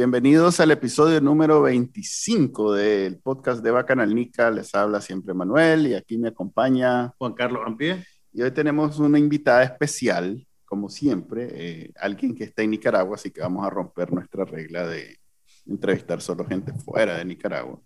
[0.00, 4.50] Bienvenidos al episodio número 25 del podcast de Bacanalnica.
[4.50, 8.02] Les habla siempre Manuel y aquí me acompaña Juan Carlos Ampie.
[8.32, 13.30] Y hoy tenemos una invitada especial, como siempre, eh, alguien que está en Nicaragua, así
[13.30, 15.18] que vamos a romper nuestra regla de
[15.66, 17.78] entrevistar solo gente fuera de Nicaragua.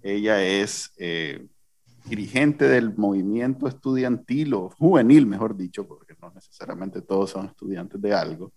[0.00, 1.44] Ella es eh,
[2.04, 8.14] dirigente del movimiento estudiantil o juvenil, mejor dicho, porque no necesariamente todos son estudiantes de
[8.14, 8.52] algo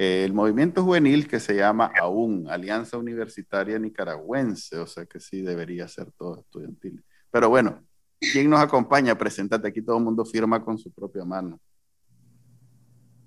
[0.00, 5.42] eh, el movimiento juvenil que se llama AUN, Alianza Universitaria Nicaragüense, o sea que sí
[5.42, 7.02] debería ser todo estudiantil.
[7.32, 7.84] Pero bueno,
[8.20, 9.18] ¿quién nos acompaña?
[9.18, 11.60] Preséntate, aquí todo el mundo firma con su propia mano.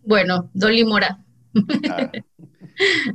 [0.01, 1.21] Bueno, Dolly Mora.
[1.89, 2.09] Ah,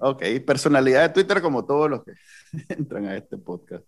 [0.02, 2.12] ok, personalidad de Twitter como todos los que
[2.68, 3.86] entran a este podcast.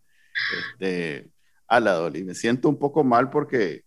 [0.72, 1.30] Este,
[1.66, 3.84] a la Dolly, me siento un poco mal porque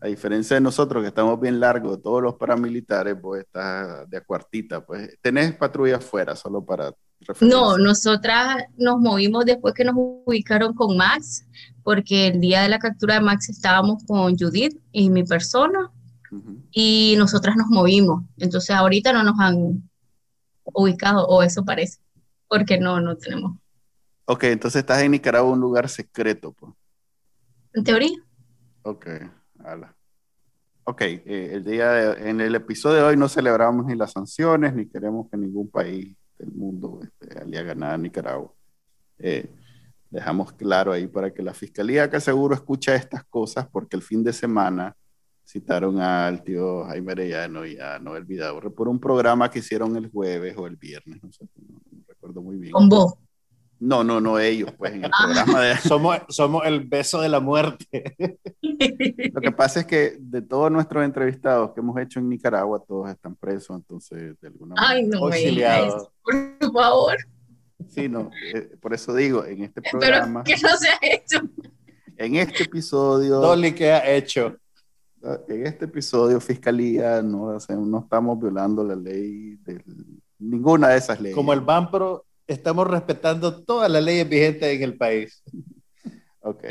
[0.00, 4.84] a diferencia de nosotros que estamos bien largos, todos los paramilitares, pues estás de acuartita,
[4.84, 6.92] pues tenés patrulla afuera solo para...
[7.40, 11.46] No, nosotras nos movimos después que nos ubicaron con Max,
[11.82, 15.90] porque el día de la captura de Max estábamos con Judith y mi persona,
[16.70, 18.22] y nosotras nos movimos.
[18.36, 19.88] Entonces ahorita no nos han
[20.64, 22.00] ubicado, o eso parece,
[22.48, 23.56] porque no, no tenemos.
[24.26, 26.72] Ok, entonces estás en Nicaragua, un lugar secreto, pues.
[27.72, 28.18] En teoría.
[28.82, 29.06] Ok.
[30.84, 34.86] Ok, eh, el día en el episodio de hoy no celebramos ni las sanciones, ni
[34.86, 38.52] queremos que ningún país del mundo este, le haga nada a Nicaragua.
[39.18, 39.50] Eh,
[40.10, 44.22] dejamos claro ahí para que la fiscalía que seguro escucha estas cosas, porque el fin
[44.22, 44.96] de semana
[45.44, 50.10] citaron al tío Jaime Arellano y a Noel Vidaurre por un programa que hicieron el
[50.10, 52.72] jueves o el viernes, no sé, no, recuerdo muy bien.
[52.72, 53.14] Con vos.
[53.78, 55.24] No, no, no ellos, pues en el ah.
[55.24, 55.76] programa de...
[55.76, 58.16] Somos, somos el beso de la muerte.
[59.32, 63.10] Lo que pasa es que de todos nuestros entrevistados que hemos hecho en Nicaragua, todos
[63.10, 64.94] están presos, entonces de alguna manera...
[64.94, 66.08] Ay, no auxiliados.
[66.22, 67.16] por favor.
[67.88, 70.42] Sí, no, eh, por eso digo, en este programa...
[70.42, 71.40] Pero que no se ha hecho.
[72.16, 73.40] En este episodio...
[73.40, 74.56] Dolly, ¿qué ha hecho?
[75.48, 79.82] En este episodio, Fiscalía, no, no estamos violando la ley de
[80.38, 81.34] ninguna de esas leyes.
[81.34, 85.42] Como el BAMPRO estamos respetando todas las leyes vigentes en el país.
[86.48, 86.62] Ok.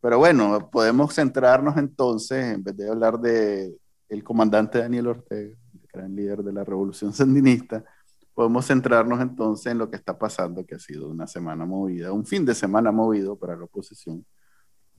[0.00, 3.76] Pero bueno, podemos centrarnos entonces, en vez de hablar de
[4.08, 7.84] el comandante Daniel Ortega, el gran líder de la revolución sandinista,
[8.32, 12.24] podemos centrarnos entonces en lo que está pasando, que ha sido una semana movida, un
[12.24, 14.24] fin de semana movido para la oposición,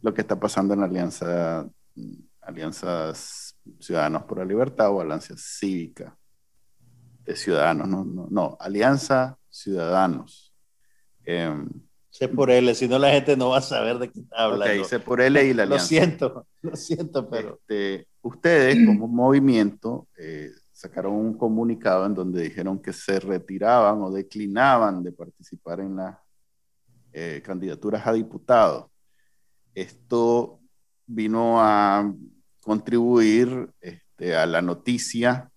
[0.02, 1.68] lo que está pasando en la alianza,
[2.42, 6.18] alianzas Ciudadanos por la Libertad o Alianza Cívica
[7.26, 10.54] de Ciudadanos, no, no, no Alianza Ciudadanos.
[11.26, 11.54] Eh,
[12.10, 14.82] sé por L, si no la gente no va a saber de qué está hablando.
[14.82, 15.84] Ok, sé por L y la alianza.
[15.84, 17.60] Lo siento, lo siento, pero...
[17.62, 24.12] Este, ustedes como movimiento eh, sacaron un comunicado en donde dijeron que se retiraban o
[24.12, 26.18] declinaban de participar en las
[27.14, 28.86] eh, candidaturas a diputados.
[29.74, 30.60] Esto
[31.06, 32.14] vino a
[32.62, 35.50] contribuir este, a la noticia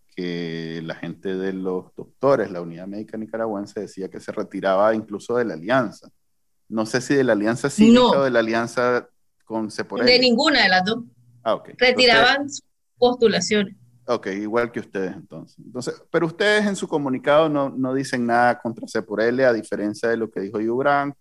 [0.83, 5.45] la gente de los doctores, la Unidad Médica Nicaragüense, decía que se retiraba incluso de
[5.45, 6.09] la alianza.
[6.69, 9.09] No sé si de la alianza cívica o de la alianza
[9.45, 10.07] con Seporel.
[10.07, 11.05] De ninguna de las dos.
[11.43, 12.47] Ah, Retiraban
[12.97, 13.75] postulaciones.
[14.07, 15.59] Ok, igual que ustedes entonces.
[15.59, 16.03] entonces.
[16.11, 20.31] Pero ustedes en su comunicado no, no dicen nada contra Seporel, a diferencia de lo
[20.31, 21.15] que dijo Yubran,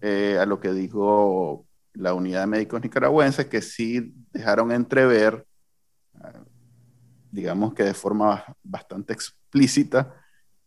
[0.00, 5.46] eh, a lo que dijo la Unidad de Médicos Nicaragüenses, que sí dejaron entrever
[7.30, 10.14] digamos que de forma bastante explícita,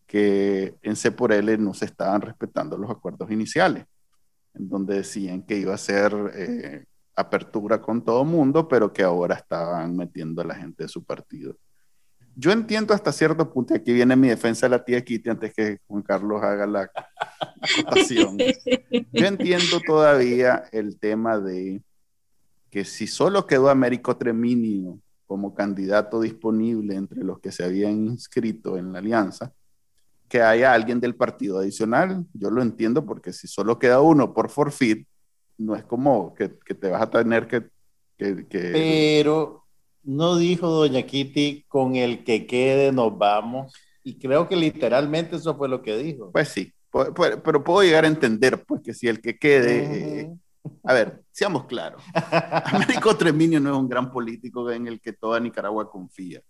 [0.05, 3.85] que en C por L no se estaban respetando los acuerdos iniciales,
[4.53, 9.35] en donde decían que iba a ser eh, apertura con todo mundo, pero que ahora
[9.35, 11.55] estaban metiendo a la gente de su partido.
[12.35, 15.53] Yo entiendo hasta cierto punto, y aquí viene mi defensa de la tía Kitty antes
[15.53, 16.91] que Juan Carlos haga la
[17.61, 18.37] acotación.
[19.11, 21.83] Yo entiendo todavía el tema de
[22.71, 24.99] que si solo quedó Américo Treminio
[25.33, 29.51] como candidato disponible entre los que se habían inscrito en la alianza,
[30.29, 32.23] que haya alguien del partido adicional.
[32.35, 35.07] Yo lo entiendo porque si solo queda uno por forfeit,
[35.57, 37.63] no es como que, te vas a tener que,
[38.15, 39.63] Pero
[40.03, 43.73] no dijo doña Kitty, con el que quede nos vamos.
[44.03, 46.29] Y creo que literalmente eso fue lo que dijo.
[46.31, 46.71] Pues sí,
[47.43, 50.19] pero puedo llegar a entender, pues, que si el que quede...
[50.21, 50.33] Eh,
[50.83, 52.01] a ver, seamos claros.
[52.65, 56.41] Américo Treminio no es un gran político en el que toda Nicaragua confía.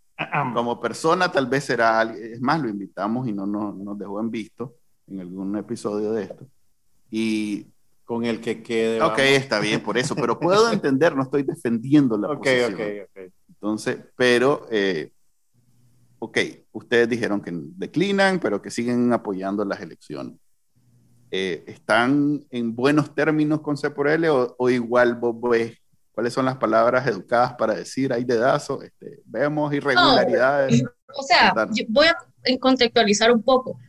[0.54, 4.76] Como persona tal vez será, es más, lo invitamos y no nos, dejó en visto
[5.08, 6.46] en algún episodio de esto.
[7.10, 7.66] Y
[8.04, 9.02] con el que quede.
[9.02, 12.74] Ok, está bien por eso, pero puedo entender, no estoy defendiendo la posición.
[12.74, 15.12] Ok, ok, Entonces, pero eh,
[16.20, 16.38] ok,
[16.74, 20.36] ustedes dijeron que declinan, pero que siguen apoyando las elecciones.
[21.36, 25.76] Eh, ¿Están en buenos términos con C por L o, igual vos ves
[26.12, 28.84] cuáles son las palabras educadas para decir hay dedazo?
[28.84, 30.84] Este, vemos irregularidades.
[31.16, 31.52] o sea,
[31.90, 32.16] voy a
[32.60, 33.80] contextualizar un poco.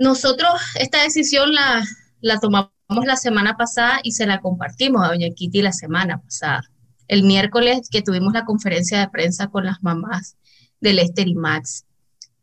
[0.00, 0.50] Nosotros
[0.80, 1.84] esta decisión la,
[2.20, 2.72] la tomamos
[3.04, 6.62] la semana pasada y se la compartimos a doña Kitty la semana pasada.
[7.06, 10.36] El miércoles que tuvimos la conferencia de prensa con las mamás
[10.80, 11.84] de Lester y Max.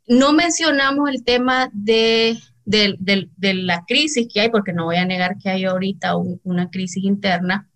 [0.07, 5.49] No mencionamos el tema de, la crisis que hay, porque no voy a negar que
[5.49, 7.69] hay ahorita una crisis interna,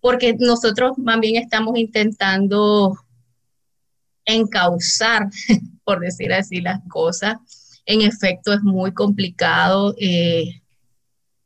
[0.00, 2.96] porque nosotros más bien estamos intentando
[4.24, 5.28] encauzar,
[5.84, 7.36] por decir así, las cosas.
[7.86, 9.94] En efecto, es muy complicado.
[9.98, 10.62] Eh,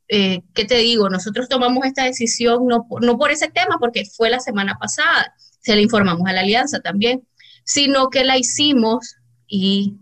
[0.07, 1.09] eh, ¿Qué te digo?
[1.09, 5.33] Nosotros tomamos esta decisión no, no por ese tema, porque fue la semana pasada.
[5.61, 7.23] Se le informamos a la alianza también
[7.69, 9.15] sino que la hicimos
[9.47, 9.99] y,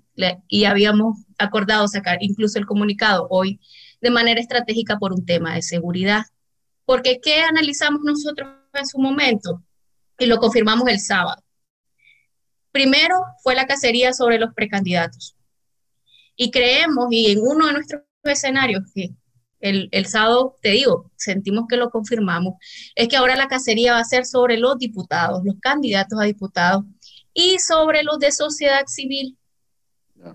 [0.48, 3.60] y habíamos acordado sacar incluso el comunicado hoy
[4.02, 6.24] de manera estratégica por un tema de seguridad.
[6.86, 9.64] Porque ¿qué analizamos nosotros en su momento?
[10.18, 11.44] Y lo confirmamos el sábado.
[12.72, 15.36] Primero fue la cacería sobre los precandidatos.
[16.36, 19.10] Y creemos, y en uno de nuestros escenarios, que
[19.60, 22.56] el, el, sábado, te digo, sentimos que lo confirmamos,
[22.96, 26.84] es que ahora la cacería va a ser sobre los diputados, los candidatos a diputados,
[27.34, 29.38] y sobre los de sociedad civil,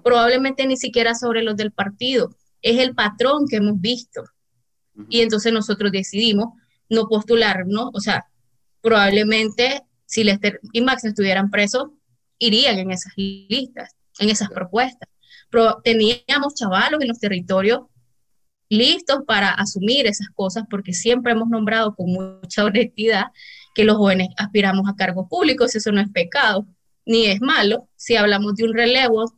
[0.03, 2.31] probablemente ni siquiera sobre los del partido.
[2.61, 4.23] Es el patrón que hemos visto.
[5.09, 6.55] Y entonces nosotros decidimos
[6.89, 8.27] no postularnos, o sea,
[8.83, 11.89] probablemente si Lester y Max estuvieran presos,
[12.39, 15.09] irían en esas listas, en esas propuestas.
[15.49, 17.81] Pero teníamos chavalos en los territorios
[18.69, 23.27] listos para asumir esas cosas porque siempre hemos nombrado con mucha honestidad
[23.75, 26.67] que los jóvenes aspiramos a cargos públicos, eso no es pecado
[27.05, 27.89] ni es malo.
[27.97, 29.33] Si hablamos de un relevo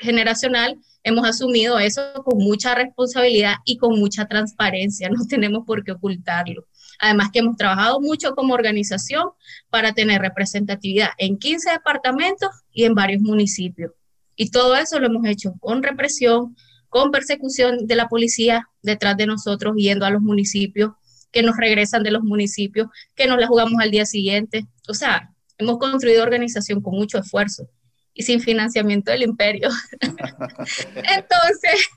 [0.00, 5.92] generacional, hemos asumido eso con mucha responsabilidad y con mucha transparencia, no tenemos por qué
[5.92, 6.66] ocultarlo.
[6.98, 9.30] Además que hemos trabajado mucho como organización
[9.70, 13.92] para tener representatividad en 15 departamentos y en varios municipios.
[14.36, 16.56] Y todo eso lo hemos hecho con represión,
[16.88, 20.92] con persecución de la policía detrás de nosotros, yendo a los municipios,
[21.32, 24.66] que nos regresan de los municipios, que nos la jugamos al día siguiente.
[24.88, 25.30] O sea,
[25.60, 27.68] Hemos construido organización con mucho esfuerzo
[28.14, 29.68] y sin financiamiento del imperio.
[30.00, 31.88] Entonces...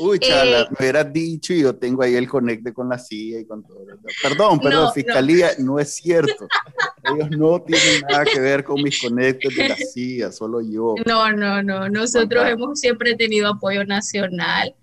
[0.00, 3.40] Uy, chala, eh, me hubieras dicho y yo tengo ahí el conecte con la CIA
[3.40, 3.86] y con todo.
[4.20, 5.78] Perdón, pero Fiscalía no.
[5.78, 6.48] es cierto.
[7.04, 10.96] Ellos no tienen nada que ver con mis conectes de la CIA, solo yo.
[11.06, 11.88] No, no, no.
[11.88, 14.74] Nosotros hemos siempre tenido apoyo nacional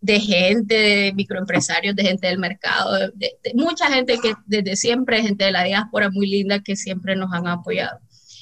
[0.00, 5.44] de gente, de microempresarios, de gente del mercado, de, mucha gente que desde siempre, gente
[5.44, 8.00] de la diáspora muy linda que siempre nos han apoyado.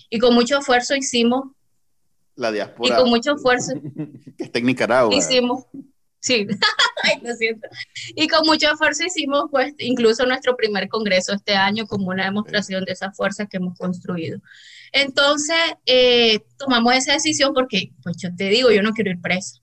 [0.08, 1.44] Y con mucho esfuerzo hicimos...
[2.40, 2.94] La diáspora.
[2.94, 3.74] Y con mucho esfuerzo...
[4.38, 5.15] que está en Nicaragua.
[5.15, 5.67] Hicimos...
[6.20, 6.46] Sí,
[7.22, 7.69] lo siento.
[8.15, 12.84] Y con mucho esfuerzo hicimos pues incluso nuestro primer congreso este año como una demostración
[12.84, 14.41] de esa fuerza que hemos construido.
[14.93, 19.60] Entonces, eh, tomamos esa decisión porque, pues yo te digo, yo no quiero ir preso,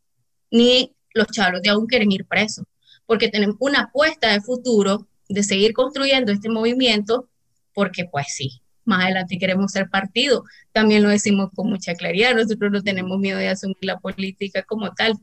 [0.52, 2.66] ni los chavos de aún quieren ir presos,
[3.06, 7.28] porque tenemos una apuesta de futuro de seguir construyendo este movimiento,
[7.74, 10.44] porque pues sí, más adelante queremos ser partido.
[10.72, 14.94] También lo decimos con mucha claridad, nosotros no tenemos miedo de asumir la política como
[14.94, 15.14] tal.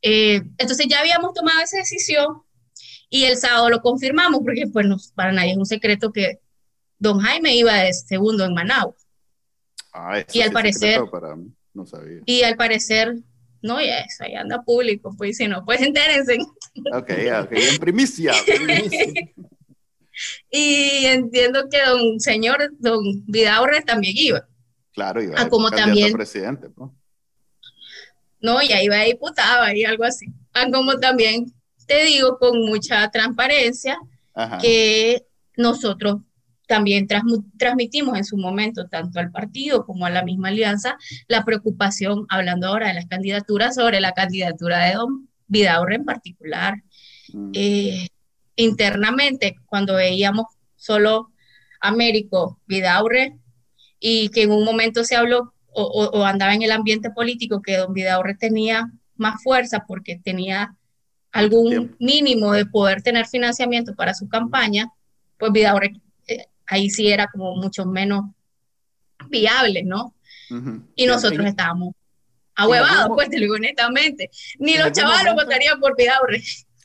[0.00, 2.42] Eh, entonces ya habíamos tomado esa decisión
[3.10, 6.38] y el sábado lo confirmamos, porque pues para nadie es un secreto que
[6.98, 8.94] don Jaime iba de segundo en Managua.
[9.92, 11.52] Ah, y al parecer, para mí.
[11.74, 12.20] No sabía.
[12.24, 13.16] Y al parecer
[13.62, 16.38] no, ya eso, ahí anda público, pues si no, pues entérense.
[16.92, 17.10] Ok,
[17.44, 18.32] ok, en primicia.
[20.50, 24.48] y entiendo que don señor, don Vidaurre también iba.
[24.92, 26.90] Claro, iba a ah, como también presidente, pues.
[28.40, 30.26] No, ya iba a diputado y algo así.
[30.52, 31.52] Ah, como también
[31.86, 33.98] te digo con mucha transparencia
[34.60, 35.24] que
[35.56, 36.16] nosotros
[36.66, 37.06] también
[37.58, 40.96] transmitimos en su momento, tanto al partido como a la misma alianza,
[41.28, 46.82] la preocupación, hablando ahora de las candidaturas, sobre la candidatura de don Vidaurre en particular.
[47.32, 47.50] Mm.
[47.52, 48.08] Eh,
[48.56, 51.30] internamente, cuando veíamos solo
[51.80, 53.38] Américo Vidaurre
[53.98, 57.78] y que en un momento se habló o, o, andaba en el ambiente político que
[57.78, 60.76] don Vidaurre tenía más fuerza porque tenía
[61.30, 64.92] algún mínimo de poder tener financiamiento para su campaña,
[65.38, 65.94] pues Vidaurre
[66.26, 68.24] eh, ahí sí era como mucho menos
[69.28, 70.14] viable, ¿no?
[70.94, 71.94] Y nosotros estábamos
[72.54, 74.30] ahuevados, pues te digo honestamente.
[74.58, 76.42] Ni los chavalos votarían por Vidaurre.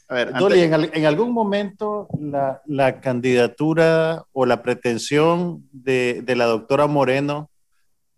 [0.10, 6.46] A ver, Dolly, en, algún momento la, la, candidatura o la pretensión de, de la
[6.46, 7.52] doctora Moreno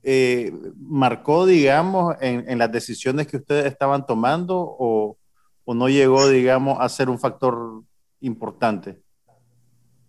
[0.04, 5.18] eh, marcó, digamos, en, en, las decisiones que ustedes estaban tomando o,
[5.66, 7.84] o, no llegó, digamos, a ser un factor
[8.22, 9.02] importante?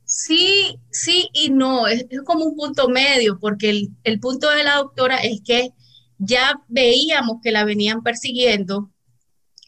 [0.05, 4.65] Sí, sí y no, es, es como un punto medio, porque el, el, punto de
[4.65, 5.71] la doctora es que
[6.19, 8.91] ya veíamos que la venían persiguiendo.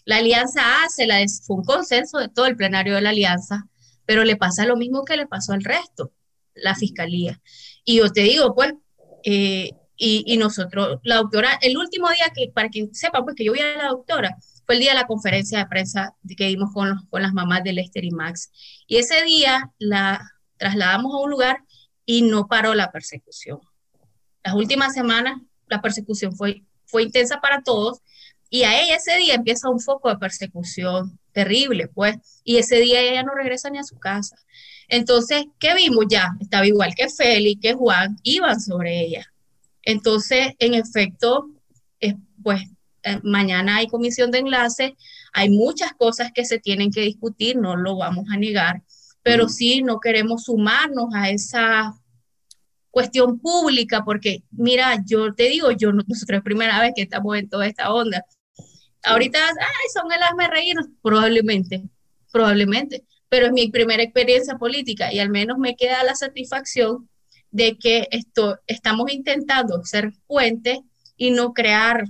[0.04, 3.68] La alianza hace, la, fue un consenso de todo el plenario de la alianza,
[4.06, 6.12] pero le pasa lo mismo que le pasó al resto,
[6.54, 7.40] la fiscalía.
[7.84, 8.74] Y yo te digo, pues,
[9.24, 13.52] eh, y, nosotros, la doctora, el último día que, para quien sepa, pues que yo
[13.52, 17.06] vi a la doctora, fue el día de la conferencia de prensa que dimos con,
[17.08, 18.50] con las mamás de Lester y Max.
[18.88, 20.20] Y ese día la
[20.56, 21.58] trasladamos a un lugar
[22.04, 23.60] y no paró la persecución.
[24.42, 28.00] Las últimas semanas la persecución fue, fue intensa para todos
[28.54, 33.00] y a ella ese día empieza un foco de persecución terrible, pues, y ese día
[33.00, 34.36] ella no regresa ni a su casa.
[34.88, 36.36] Entonces, ¿qué vimos ya?
[36.38, 39.24] Estaba igual que Félix, que Juan, iban sobre ella.
[39.80, 41.46] Entonces, en efecto,
[42.42, 42.60] pues
[43.04, 44.98] eh, mañana hay comisión de enlace,
[45.32, 48.82] hay muchas cosas que se tienen que discutir, no lo vamos a negar,
[49.22, 51.94] pero sí no queremos sumarnos a esa
[52.90, 57.48] cuestión pública, porque mira, yo te digo, yo nosotros es primera vez que estamos en
[57.48, 58.22] toda esta onda.
[59.04, 61.82] Ahorita, ay, son el asme reír, probablemente,
[62.30, 67.08] probablemente, pero es mi primera experiencia política y al menos me queda la satisfacción
[67.50, 70.82] de que esto, estamos intentando ser puente
[71.16, 72.04] y no crear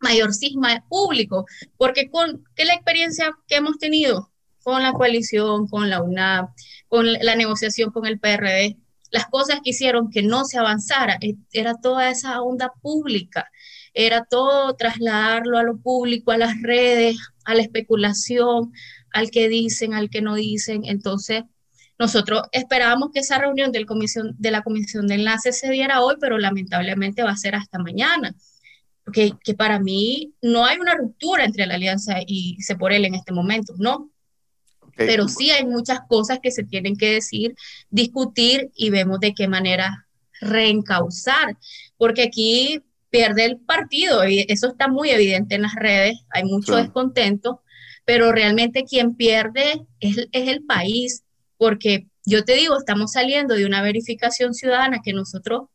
[0.00, 4.30] mayor cisma público, porque con que la experiencia que hemos tenido
[4.62, 6.50] con la coalición, con la UNAP,
[6.88, 8.76] con la negociación con el PRD,
[9.10, 13.50] las cosas que hicieron que no se avanzara, e, era toda esa onda pública,
[13.96, 18.72] era todo trasladarlo a lo público, a las redes, a la especulación,
[19.10, 20.82] al que dicen, al que no dicen.
[20.84, 21.44] Entonces,
[21.98, 26.16] nosotros esperábamos que esa reunión del comisión, de la comisión de enlace se diera hoy,
[26.20, 28.34] pero lamentablemente va a ser hasta mañana.
[29.02, 32.58] Porque que para mí no hay una ruptura entre la alianza y
[32.90, 34.10] él en este momento, no.
[34.94, 37.54] Pero sí hay muchas cosas que se tienen que decir,
[37.88, 40.06] discutir y vemos de qué manera
[40.40, 41.56] reencauzar,
[41.96, 46.76] porque aquí pierde el partido y eso está muy evidente en las redes, hay mucho
[46.76, 47.62] descontento,
[48.04, 51.24] pero realmente quien pierde es, es el país
[51.58, 55.68] porque yo te digo, estamos saliendo de una verificación ciudadana que nosotros,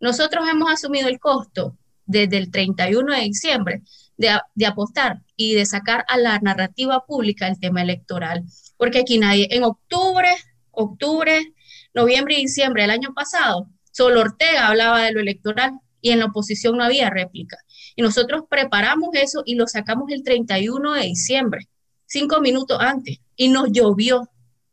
[0.00, 1.76] nosotros hemos asumido el costo
[2.06, 3.82] desde el 31 de diciembre
[4.16, 8.44] de, de, apostar y de sacar a la narrativa pública el tema electoral.
[8.76, 10.28] Porque aquí nadie, en octubre,
[10.70, 11.54] octubre,
[11.94, 15.72] noviembre y diciembre del año pasado, solo Ortega hablaba de lo electoral
[16.04, 17.56] y en la oposición no había réplica.
[17.96, 21.66] Y nosotros preparamos eso y lo sacamos el 31 de diciembre,
[22.04, 24.28] cinco minutos antes, y nos llovió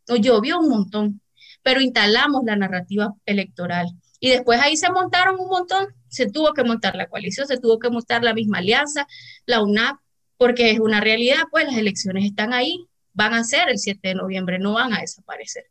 [0.09, 1.21] nos llovió un montón,
[1.63, 3.87] pero instalamos la narrativa electoral.
[4.19, 7.79] Y después ahí se montaron un montón, se tuvo que montar la coalición, se tuvo
[7.79, 9.07] que montar la misma alianza,
[9.45, 9.99] la UNAP,
[10.35, 14.15] porque es una realidad, pues las elecciones están ahí, van a ser el 7 de
[14.15, 15.63] noviembre, no van a desaparecer.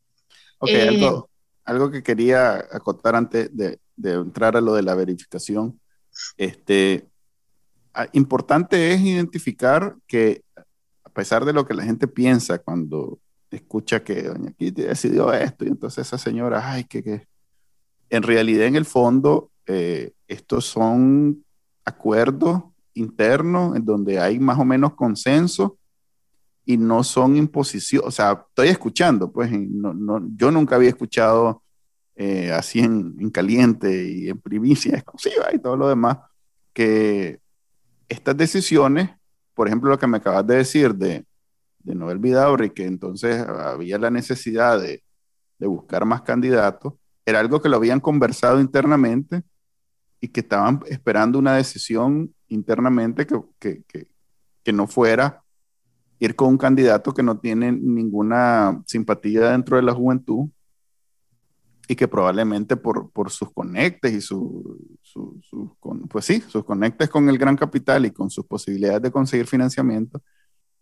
[0.58, 1.12] Ok, eh,
[1.64, 5.80] algo, que quería acotar antes de, de, entrar a lo de la verificación.
[6.36, 7.08] Este,
[7.94, 10.42] ah, importante es identificar que
[11.04, 13.18] a pesar de lo que la gente piensa cuando
[13.50, 17.26] escucha que doña Kitty decidió esto y entonces esa señora, ay, que, que.
[18.08, 21.44] En realidad, en el fondo, eh, estos son
[21.84, 22.62] acuerdos
[22.94, 25.78] internos en donde hay más o menos consenso
[26.64, 31.62] y no son imposición, o sea, estoy escuchando, pues no, no, yo nunca había escuchado
[32.16, 36.18] eh, así en, en, caliente y en primicia exclusiva y todo lo demás,
[36.72, 37.40] que
[38.08, 39.10] estas decisiones,
[39.54, 41.24] por ejemplo, lo que me acabas de decir de
[41.82, 45.02] de Noel Vidaurri, que entonces había la necesidad de,
[45.58, 46.94] buscar más candidatos,
[47.26, 49.42] era algo que lo habían conversado internamente
[50.18, 53.26] y que estaban esperando una decisión internamente
[53.58, 55.42] que, que, no fuera
[56.20, 60.48] ir con un candidato que no tiene ninguna simpatía dentro de la juventud
[61.90, 64.78] y que probablemente por, sus conectes y su,
[66.08, 70.22] pues sí, sus conectes con el gran capital y con sus posibilidades de conseguir financiamiento,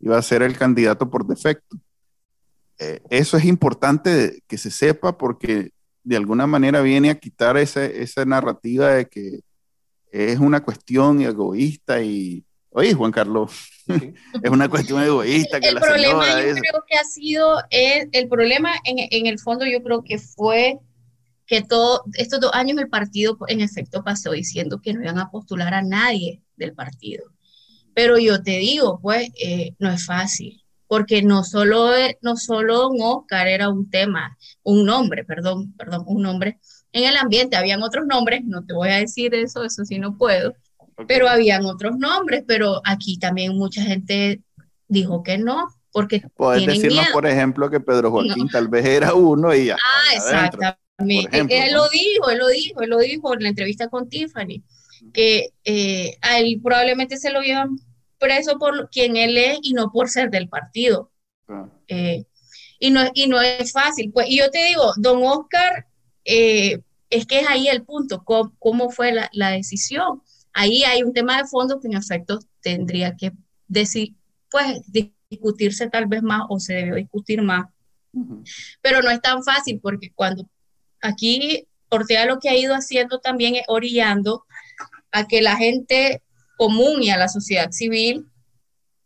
[0.01, 1.79] iba a ser el candidato por defecto.
[2.79, 5.71] Eh, eso es importante que se sepa porque
[6.05, 9.41] de alguna manera viene a quitar esa, esa narrativa de que
[10.13, 13.71] es una cuestión egoísta y Oye, Juan Carlos,
[14.43, 18.73] es una cuestión egoísta que el problema yo creo que ha sido, el, el problema
[18.85, 20.79] en, en, el fondo yo creo que fue
[21.49, 25.31] que todo, estos dos años el partido en efecto pasó diciendo que no iban a
[25.31, 27.25] postular a nadie del partido.
[27.95, 31.91] Pero yo te digo, pues, eh, no es fácil, porque no solo,
[32.21, 36.59] no solo Don Oscar era un tema, un nombre, perdón, perdón, un nombre
[36.93, 40.17] en el ambiente, habían otros nombres, no te voy a decir eso, eso sí no
[40.19, 40.55] puedo,
[41.07, 44.43] pero habían otros nombres, pero aquí también mucha gente
[44.87, 49.55] dijo que no, porque Puedes decirnos, por ejemplo, que Pedro Joaquín tal vez era uno
[49.55, 49.77] y ya.
[49.77, 50.88] Ah, exactamente.
[50.99, 54.63] Él lo dijo, él lo dijo, él lo dijo en la entrevista con Tiffany,
[55.13, 57.79] que eh, a él probablemente se lo llevan
[58.19, 61.11] preso por quien él es y no por ser del partido.
[61.47, 61.69] Ah.
[61.87, 62.25] Eh,
[62.81, 64.11] y, no, y no es fácil.
[64.13, 65.87] Pues, y yo te digo, don Oscar,
[66.25, 70.23] eh, es que es ahí el punto, cómo, fue la, la decisión
[70.59, 73.33] ahí hay un tema de fondo que en efecto tendría que
[73.69, 74.15] decir,
[74.51, 74.81] pues,
[75.31, 77.67] discutirse tal vez más o se debió discutir más.
[78.81, 80.49] Pero no es tan fácil porque cuando
[81.01, 84.45] aquí Ortega lo que ha ido haciendo también es orillando
[85.11, 86.23] a que la gente
[86.57, 88.27] común y a la sociedad civil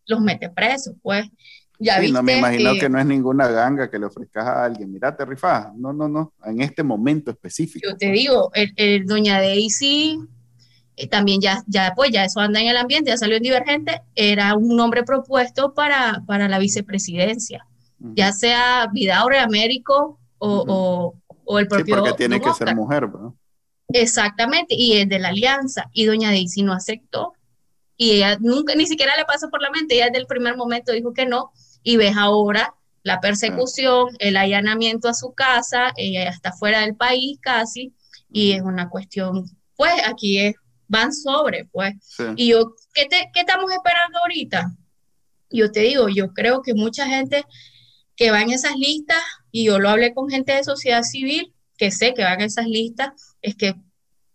[0.06, 1.26] los mete presos, pues.
[1.78, 5.16] Ya no me imagino que, no es ninguna ganga que le ofrezcas a alguien, mira,
[5.16, 5.74] te rifas.
[5.74, 7.88] No, no, no, en este momento específico.
[7.88, 10.20] Yo te digo, el, el doña Daisy
[10.96, 14.02] eh, también ya, ya, pues ya eso anda en el ambiente, ya salió en Divergente,
[14.14, 17.66] era un nombre propuesto para, para la vicepresidencia,
[18.14, 21.14] ya sea Vidaure Américo o, o,
[21.58, 21.94] el propio.
[21.94, 23.36] Sí, porque tiene que ser mujer, ¿no?
[23.88, 27.32] Exactamente, y es de la alianza, y doña Daisy no aceptó,
[27.96, 30.92] y ella nunca, ni siquiera le pasó por la mente, ella desde el primer momento
[30.92, 36.30] dijo que no, y ves ahora la persecución, el allanamiento a su casa, ella ya
[36.30, 37.92] está fuera del país casi,
[38.30, 39.44] y es una cuestión,
[39.76, 40.54] pues aquí es
[40.92, 41.94] van sobre, pues.
[42.36, 44.76] Y yo, ¿qué, ¿qué estamos esperando ahorita?
[45.50, 47.44] Yo te digo, yo creo que mucha gente
[48.14, 51.90] que va en esas listas, y yo lo hablé con gente de sociedad civil, que
[51.90, 53.74] sé que van en esas listas, es que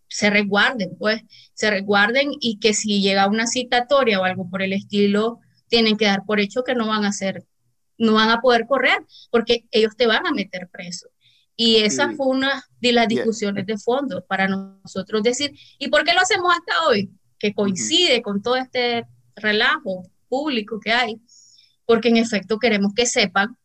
[0.08, 4.72] se resguarden, pues, se resguarden y que si llega una citatoria o algo por el
[4.72, 7.44] estilo, tienen que dar por hecho que no van a ser,
[7.98, 11.08] no van a poder correr, porque ellos te van a meter preso.
[11.56, 16.14] Y esa fue una de las discusiones de fondo para nosotros decir, ¿y por qué
[16.14, 17.10] lo hacemos hasta hoy?
[17.36, 19.04] Que coincide con todo este
[19.34, 21.20] relajo público que hay,
[21.84, 23.56] porque en efecto queremos que sepan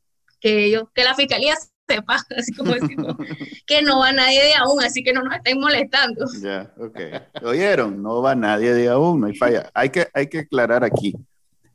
[0.43, 1.55] que ellos, que la fiscalía
[1.87, 3.15] sepa, así como decimos,
[3.65, 6.25] que no va nadie de aún, así que no nos estén molestando.
[6.41, 7.43] Ya, ok.
[7.43, 8.03] ¿Oyeron?
[8.03, 9.71] No va nadie de aún, no hay falla.
[9.73, 11.13] Hay que, hay que aclarar aquí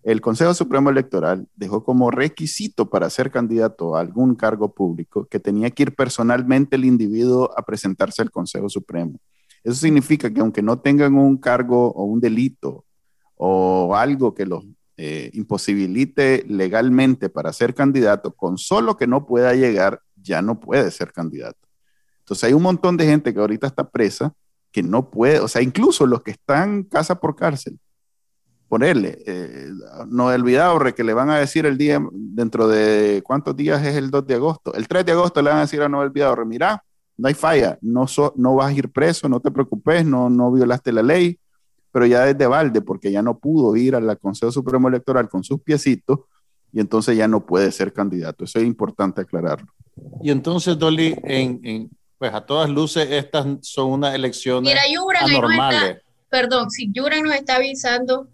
[0.09, 5.39] el Consejo Supremo Electoral dejó como requisito para ser candidato a algún cargo público que
[5.39, 9.19] tenía que ir personalmente el individuo a presentarse al Consejo Supremo.
[9.63, 12.87] Eso significa que aunque no tengan un cargo o un delito
[13.37, 14.65] o algo que los
[15.01, 20.91] eh, imposibilite legalmente para ser candidato, con solo que no pueda llegar, ya no puede
[20.91, 21.69] ser candidato.
[22.19, 24.35] Entonces hay un montón de gente que ahorita está presa
[24.73, 27.79] que no puede, o sea, incluso los que están casa por cárcel,
[28.69, 29.71] ponerle, eh,
[30.09, 33.95] no he olvidado que le van a decir el día, dentro de cuántos días es
[33.95, 34.75] el 2 de agosto.
[34.75, 36.85] El 3 de agosto le van a decir a Noel Vidaurre, mira,
[37.17, 40.91] no hay falla, no, no vas a ir preso, no te preocupes, no, no violaste
[40.91, 41.39] la ley,
[41.93, 45.61] pero ya desde balde, porque ya no pudo ir al Consejo Supremo Electoral con sus
[45.61, 46.21] piecitos
[46.73, 48.45] y entonces ya no puede ser candidato.
[48.45, 49.73] Eso es importante aclararlo.
[50.23, 54.83] Y entonces, Dolly, en, pues a todas luces, estas son unas elecciones Mira,
[55.21, 56.03] anormales.
[56.29, 58.29] perdón, si Yura nos está avisando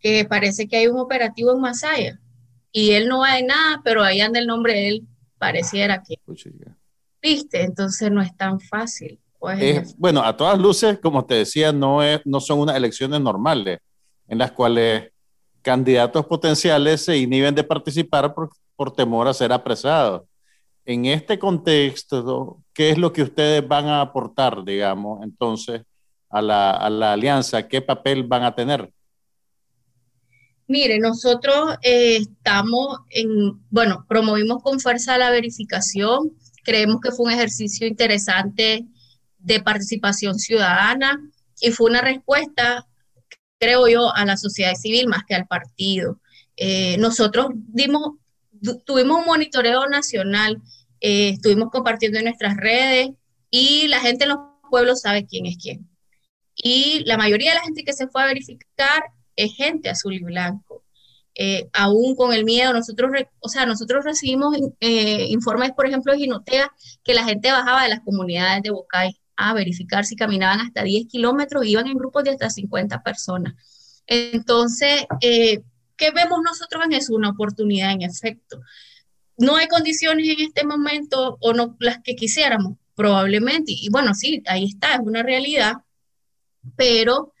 [0.00, 2.20] que parece que hay un operativo en Masaya
[2.72, 5.06] y él no va de nada, pero ahí anda el nombre de él,
[5.38, 6.16] pareciera que.
[7.22, 7.62] ¿Viste?
[7.62, 9.20] Entonces no es tan fácil.
[9.42, 13.80] Pues, bueno, a todas luces, como te decía, no, es, no son unas elecciones normales
[14.28, 15.10] en las cuales
[15.62, 20.22] candidatos potenciales se inhiben de participar por, por temor a ser apresados.
[20.84, 25.82] En este contexto, ¿qué es lo que ustedes van a aportar, digamos, entonces,
[26.30, 27.66] a la, a la alianza?
[27.66, 28.92] ¿Qué papel van a tener?
[30.68, 36.30] Mire, nosotros eh, estamos en, bueno, promovimos con fuerza la verificación,
[36.62, 38.86] creemos que fue un ejercicio interesante
[39.42, 41.20] de participación ciudadana
[41.60, 42.86] y fue una respuesta,
[43.58, 46.20] creo yo, a la sociedad civil más que al partido.
[46.56, 48.18] Eh, nosotros dimos,
[48.84, 50.60] tuvimos un monitoreo nacional,
[51.00, 53.10] eh, estuvimos compartiendo en nuestras redes
[53.50, 54.38] y la gente en los
[54.70, 55.88] pueblos sabe quién es quién.
[56.54, 59.02] Y la mayoría de la gente que se fue a verificar
[59.36, 60.84] es gente azul y blanco.
[61.34, 66.18] Eh, aún con el miedo, nosotros, o sea, nosotros recibimos eh, informes, por ejemplo, de
[66.18, 66.70] Ginotea,
[67.02, 71.06] que la gente bajaba de las comunidades de Bocay a verificar si caminaban hasta 10
[71.08, 73.54] kilómetros, iban en grupos de hasta 50 personas.
[74.06, 75.62] Entonces, eh,
[75.96, 77.14] ¿qué vemos nosotros en eso?
[77.14, 78.60] Una oportunidad en efecto.
[79.38, 83.72] No hay condiciones en este momento o no las que quisiéramos, probablemente.
[83.72, 85.74] Y bueno, sí, ahí está, es una realidad,
[86.76, 87.32] pero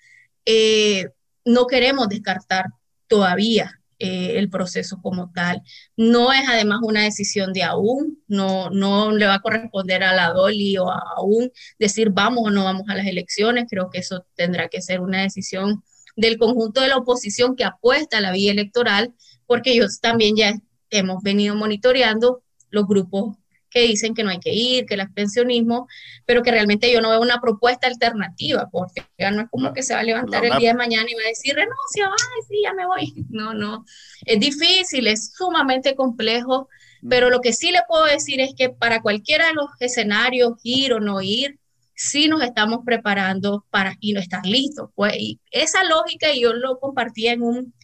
[0.46, 1.10] eh,
[1.44, 2.66] no queremos descartar
[3.06, 5.62] todavía eh, el proceso como tal.
[5.96, 10.32] No es además una decisión de aún, no, no le va a corresponder a la
[10.32, 14.26] DOLI o a aún decir vamos o no vamos a las elecciones, creo que eso
[14.34, 15.84] tendrá que ser una decisión
[16.16, 19.14] del conjunto de la oposición que apuesta a la vía electoral,
[19.46, 20.52] porque ellos también ya
[20.90, 23.36] hemos venido monitoreando los grupos
[23.72, 25.88] que dicen que no hay que ir, que el abstencionismo,
[26.26, 29.82] pero que realmente yo no veo una propuesta alternativa, porque ya no es como que
[29.82, 32.60] se va a levantar el día de mañana y va a decir renuncio, ay, sí,
[32.62, 33.12] ya me voy.
[33.32, 33.84] No, no,
[34.26, 36.68] es difícil, es sumamente complejo,
[37.08, 40.92] pero lo que sí le puedo decir es que para cualquiera de los escenarios, ir
[40.92, 41.58] o no ir,
[41.94, 44.90] sí nos estamos preparando para y no estar listos.
[44.94, 47.74] Pues, y esa lógica yo lo compartía en un,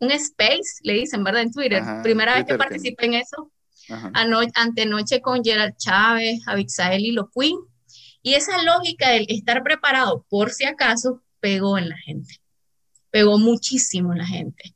[0.00, 1.42] un space, le dicen, ¿verdad?
[1.42, 1.82] En Twitter.
[2.02, 3.50] Primera vez que participé en eso
[4.54, 7.56] antenoche con Gerald Chávez, Abixael y los Queen.
[8.22, 12.40] Y esa lógica del estar preparado por si acaso pegó en la gente.
[13.10, 14.74] Pegó muchísimo en la gente.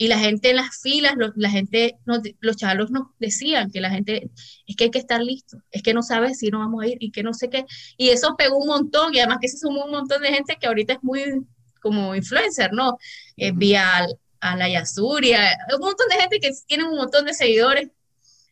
[0.00, 1.98] Y la gente en las filas, la gente,
[2.40, 4.30] los chavalos nos decían que la gente,
[4.64, 6.98] es que hay que estar listo, es que no sabes si no vamos a ir
[7.00, 7.64] y que no sé qué.
[7.96, 10.68] Y eso pegó un montón, y además que se sumó un montón de gente que
[10.68, 11.44] ahorita es muy
[11.82, 12.96] como influencer, ¿no?
[13.36, 14.06] Eh, vía
[14.40, 17.88] a la Yasuria, un montón de gente que tiene un montón de seguidores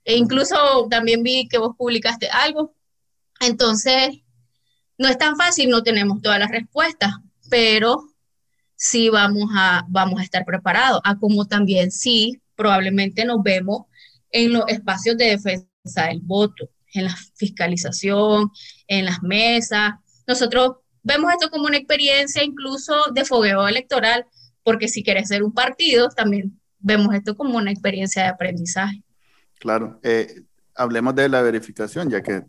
[0.06, 2.72] e incluso también vi que vos publicaste algo.
[3.40, 4.20] Entonces,
[4.96, 7.12] no es tan fácil, no tenemos todas las respuestas,
[7.50, 8.08] pero
[8.76, 13.82] sí vamos a, vamos a estar preparados, a como también sí probablemente nos vemos
[14.30, 18.50] en los espacios de defensa del voto, en la fiscalización,
[18.86, 19.94] en las mesas.
[20.26, 24.24] Nosotros vemos esto como una experiencia incluso de fogueo electoral,
[24.62, 29.02] porque si quieres ser un partido, también vemos esto como una experiencia de aprendizaje.
[29.58, 29.98] Claro.
[30.02, 30.42] Eh,
[30.74, 32.44] hablemos de la verificación, ya que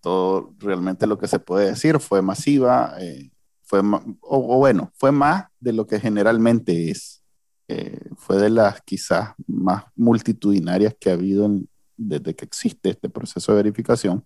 [0.00, 3.30] todo realmente lo que se puede decir fue masiva, eh,
[3.62, 3.80] fue
[4.20, 7.22] o, bueno, fue más de lo que generalmente es.
[7.68, 11.50] Eh, fue de las quizás más multitudinarias que ha habido
[11.96, 14.24] desde que existe este proceso de verificación,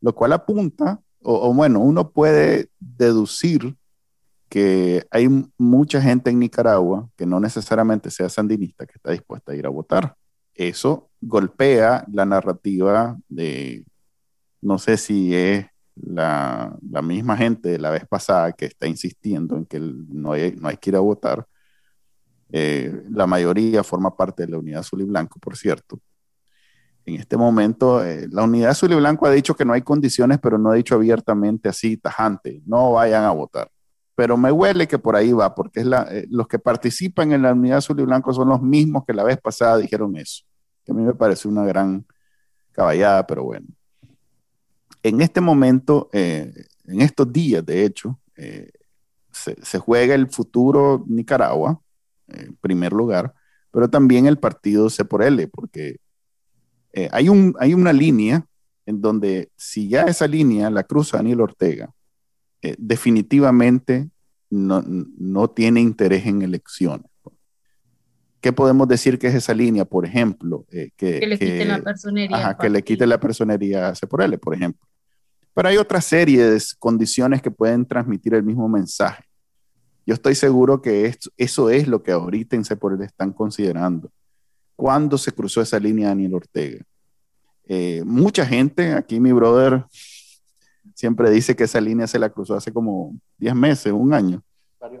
[0.00, 3.76] lo cual apunta, o, o bueno, uno puede deducir
[4.48, 9.56] que hay mucha gente en Nicaragua que no necesariamente sea sandinista que está dispuesta a
[9.56, 10.14] ir a votar.
[10.54, 13.84] Eso golpea la narrativa de,
[14.60, 19.66] no sé si es la, misma gente de la vez pasada que está insistiendo en
[19.66, 21.46] que no hay, no hay que ir a votar.
[22.50, 25.98] Eh, la mayoría forma parte de la Unidad Azul y Blanco, por cierto.
[27.04, 30.38] En este momento, eh, la Unidad Azul y Blanco ha dicho que no hay condiciones,
[30.40, 33.68] pero no ha dicho abiertamente así, tajante, no vayan a votar.
[34.14, 37.52] Pero me huele que por ahí va, porque es eh, los que participan en la
[37.52, 40.44] Unidad Azul y Blanco son los mismos que la vez pasada dijeron eso
[40.84, 42.04] que a mí me parece una gran
[42.72, 43.66] caballada, pero bueno.
[45.02, 46.52] En este momento, eh,
[46.86, 48.70] en estos días, de hecho, eh,
[49.30, 51.80] se, juega el futuro Nicaragua,
[52.28, 53.32] en primer lugar,
[53.70, 55.96] pero también el partido C por L, porque
[57.10, 58.44] hay, un, hay una línea
[58.84, 61.92] en donde si ya esa línea la cruza Daniel Ortega,
[62.78, 64.08] definitivamente
[64.50, 67.06] no, no tiene interés en elecciones.
[68.42, 70.66] ¿Qué podemos decir que es esa línea, por ejemplo?
[70.72, 72.36] Eh, que, le quite la personería.
[72.36, 74.20] Ajá, que le quite la personería a C por
[74.52, 74.84] ejemplo.
[75.54, 79.22] Pero hay otra serie de condiciones que pueden transmitir el mismo mensaje.
[80.04, 84.10] Yo estoy seguro que eso es lo que ahorita en C por L están considerando.
[84.74, 86.84] ¿Cuándo se cruzó esa línea Daniel Ortega?
[87.68, 89.84] Eh, mucha gente, aquí mi brother
[91.02, 94.40] siempre dice que esa línea se la cruzó hace como 10 meses, un año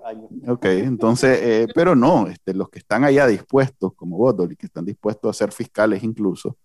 [0.04, 0.28] años.
[0.48, 4.18] Ok, entonces, eh, pero no, este, los que están allá dispuestos, como
[4.50, 6.56] y que están dispuestos a ser fiscales incluso,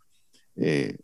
[0.56, 0.98] eh,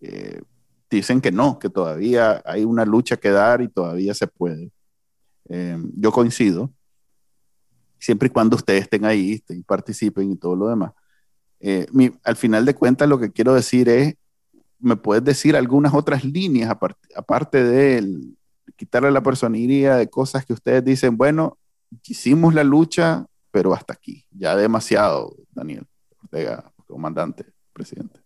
[0.00, 0.42] eh,
[0.90, 4.72] dicen que no, que todavía hay una lucha que dar y todavía se puede.
[5.96, 6.72] yo coincido,
[8.00, 10.90] siempre y cuando ustedes estén ahí y participen y todo lo demás.
[12.24, 14.16] al final de cuentas, lo que quiero decir es,
[14.84, 16.70] ¿me puedes decir algunas otras líneas
[17.16, 18.36] aparte, del
[18.76, 21.58] quitarle la personería de cosas que ustedes dicen, bueno,
[22.06, 25.86] hicimos la lucha, pero hasta aquí, ya demasiado, Daniel
[26.22, 28.20] Ortega, comandante, presidente.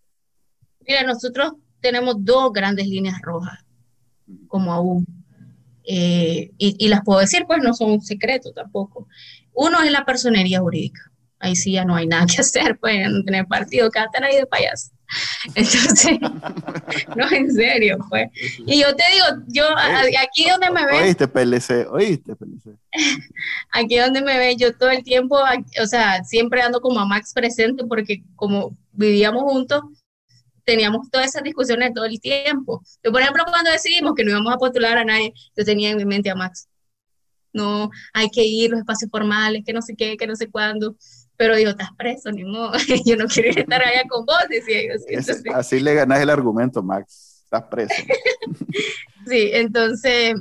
[0.86, 3.64] Mira, nosotros tenemos dos grandes líneas rojas,
[4.48, 5.06] como aún.
[5.84, 9.06] Eh, y, las puedo decir, pues no son un secreto tampoco.
[9.52, 11.12] Uno es la personería jurídica.
[11.38, 14.36] Ahí sí ya no hay nada que hacer, pues no tener partido, que estar ahí
[14.36, 14.90] de payaso.
[15.54, 16.18] Entonces,
[17.16, 18.28] no, en serio, pues.
[18.66, 19.64] Y yo te digo, yo
[20.20, 21.02] aquí donde me ves.
[21.02, 22.76] Oíste, PLC, oíste, PLC.
[23.72, 25.38] Aquí donde me ves, yo todo el tiempo,
[25.82, 29.82] o sea, siempre ando como a Max presente porque como vivíamos juntos,
[30.64, 32.82] teníamos todas esas discusiones todo el tiempo.
[33.02, 35.96] Yo, por ejemplo, cuando decidimos que no íbamos a postular a nadie, yo tenía en
[35.96, 36.68] mi mente a Max.
[37.54, 40.96] No, hay que ir, los espacios formales, que no sé qué, que no sé cuándo.
[41.38, 42.72] Pero digo, estás preso, ni modo.
[43.07, 45.55] yo no quiero estar allá con vos, decía yo.
[45.55, 47.44] así le ganas el argumento, Max.
[47.44, 47.94] Estás preso.
[49.27, 50.35] sí, entonces.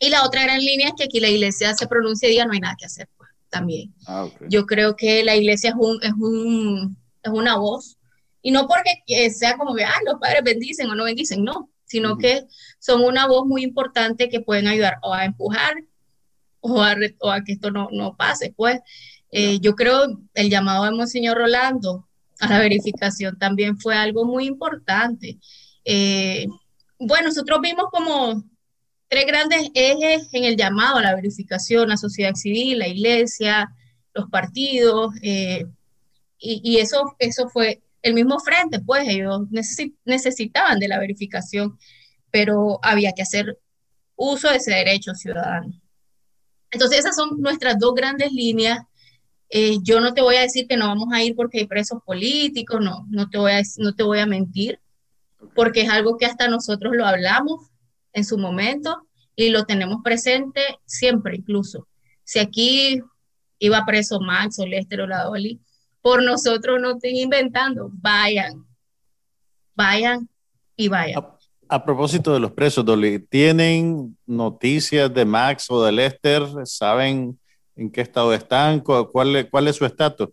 [0.00, 2.52] Y la otra gran línea es que aquí la iglesia se pronuncia y diga no
[2.52, 3.94] hay nada que hacer, pues, también.
[4.06, 7.96] Ah, yo creo que la iglesia es, un, es, un, es una voz
[8.42, 12.18] y no porque sea como que, ah, los padres bendicen o no bendicen, no, sino
[12.18, 12.44] que
[12.78, 15.74] son una voz muy importante que pueden ayudar o a empujar
[16.60, 18.52] o a, o a que esto no, no pase.
[18.56, 18.80] Pues
[19.30, 22.08] eh, yo creo el llamado de Monseñor Rolando
[22.40, 25.38] a la verificación también fue algo muy importante.
[25.84, 26.46] Eh,
[26.98, 28.44] bueno, nosotros vimos como
[29.08, 33.70] tres grandes ejes en el llamado a la verificación, la sociedad civil, la iglesia,
[34.14, 35.66] los partidos, eh,
[36.38, 39.42] y, y, eso, eso fue el mismo frente, pues ellos
[40.04, 41.78] necesitaban de la verificación,
[42.30, 43.58] pero había que hacer
[44.14, 45.72] uso de ese derecho ciudadano.
[46.70, 48.80] Entonces esas son nuestras dos grandes líneas.
[49.50, 52.02] Eh, yo no te voy a decir que no vamos a ir porque hay presos
[52.04, 54.78] políticos, no, no te voy a, no te voy a mentir,
[55.54, 57.70] porque es algo que hasta nosotros lo hablamos
[58.12, 61.86] en su momento y lo tenemos presente siempre incluso.
[62.24, 63.00] Si aquí
[63.58, 65.60] iba preso Max o Lester o la Dolly,
[66.02, 68.66] por nosotros no estén inventando, vayan,
[69.74, 70.28] vayan
[70.76, 71.24] y vayan.
[71.68, 76.42] A, propósito de los presos, Dolly, ¿tienen noticias de Max o de Lester?
[76.64, 77.38] ¿Saben
[77.78, 78.80] en qué estado están?
[78.80, 80.30] ¿Cuál, cuál es su estatus?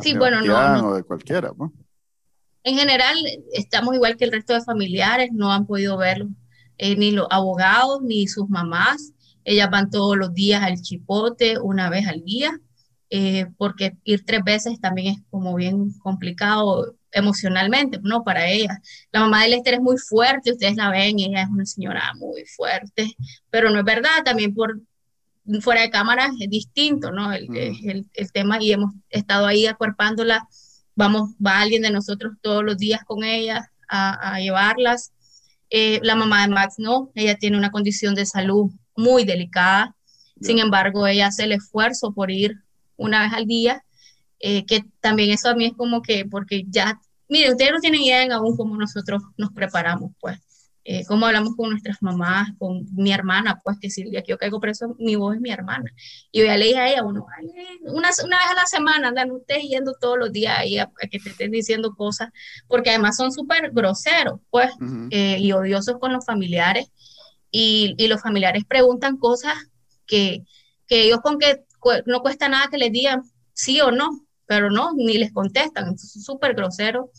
[0.00, 1.52] Sí, bueno, no, O de cualquiera,
[2.62, 3.16] En general,
[3.52, 6.28] estamos igual que el resto de familiares, no han podido verlo,
[6.78, 9.12] eh, ni los abogados, ni sus mamás.
[9.44, 12.58] Ellas van todos los días al chipote, una vez al día.
[13.12, 18.22] Eh, porque ir tres veces también es como bien complicado emocionalmente, ¿no?
[18.22, 18.80] Para ella.
[19.10, 22.44] La mamá de Lester es muy fuerte, ustedes la ven, ella es una señora muy
[22.44, 23.16] fuerte,
[23.50, 24.80] pero no es verdad, también por
[25.60, 27.32] fuera de cámara es distinto, ¿no?
[27.32, 30.46] El, el, el tema y hemos estado ahí acuerpándola,
[30.94, 35.12] vamos, va alguien de nosotros todos los días con ella a, a llevarlas.
[35.70, 39.94] Eh, la mamá de Max no, ella tiene una condición de salud muy delicada,
[40.40, 42.56] sin embargo, ella hace el esfuerzo por ir
[42.96, 43.84] una vez al día,
[44.38, 46.98] eh, que también eso a mí es como que, porque ya,
[47.28, 50.38] mire, ustedes no tienen idea aún cómo nosotros nos preparamos, pues,
[50.84, 54.30] eh, cómo hablamos con nuestras mamás, con mi hermana, pues, que si el día que
[54.30, 55.90] yo caigo preso, mi voz es mi hermana.
[56.32, 59.64] Y yo ya le dije a ella, una, una vez a la semana andan ustedes
[59.64, 62.30] yendo todos los días ahí a, que te estén diciendo cosas,
[62.66, 64.70] porque además son súper groseros, pues,
[65.10, 66.90] eh, y odiosos con los familiares.
[67.50, 69.54] Y, y los familiares preguntan cosas
[70.06, 70.44] que,
[70.86, 71.64] que ellos con que
[72.06, 74.10] no cuesta nada que les digan sí o no,
[74.46, 77.10] pero no, ni les contestan, es súper grosero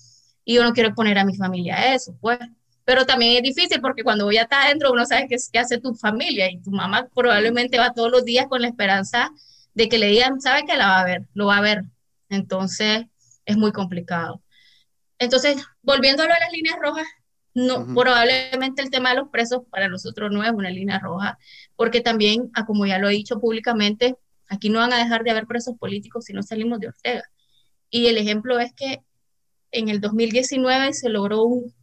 [0.44, 2.40] y yo no quiero poner a mi familia a eso, pues.
[2.92, 5.78] Pero también es difícil porque cuando voy a estar adentro uno sabe qué, qué hace
[5.78, 9.32] tu familia y tu mamá probablemente va todos los días con la esperanza
[9.74, 11.84] de que le digan, sabe que la va a ver, lo va a ver.
[12.28, 13.06] Entonces
[13.46, 14.42] es muy complicado.
[15.20, 17.08] Entonces, volviendo a lo de las líneas rojas,
[17.54, 21.38] no, probablemente el tema de los presos para nosotros no es una línea roja,
[21.78, 24.18] porque también, ah, como ya lo he dicho públicamente,
[24.52, 27.24] Aquí no van a dejar de haber presos políticos si no salimos de Ortega.
[27.90, 29.02] Y el ejemplo es que
[29.72, 31.74] en el 2019 se logró un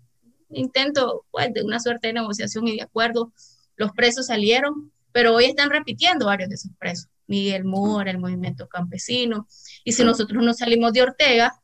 [0.51, 3.33] intento pues, de una suerte de negociación y de acuerdo.
[3.77, 7.09] Los presos salieron, pero hoy están repitiendo varios de esos presos.
[7.27, 9.47] Miguel Mora, el movimiento campesino.
[9.85, 11.61] Y si nosotros no salimos de Ortega,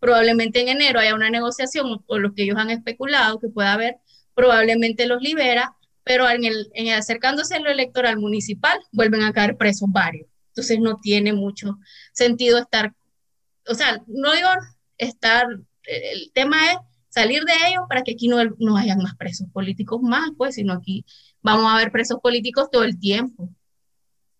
[0.00, 3.98] probablemente en enero haya una negociación o lo que ellos han especulado que pueda haber,
[4.34, 9.88] probablemente los libera pero en el, acercándose a lo electoral municipal vuelven a caer presos
[9.90, 10.26] varios.
[10.48, 11.78] Entonces no tiene mucho
[12.12, 12.94] sentido estar,
[13.66, 14.48] o sea, no digo
[14.98, 15.46] estar,
[15.84, 16.78] el tema es
[17.12, 20.72] salir de ellos para que aquí no, no hayan más presos políticos más, pues, sino
[20.72, 21.04] aquí
[21.42, 23.50] vamos a ver presos políticos todo el tiempo.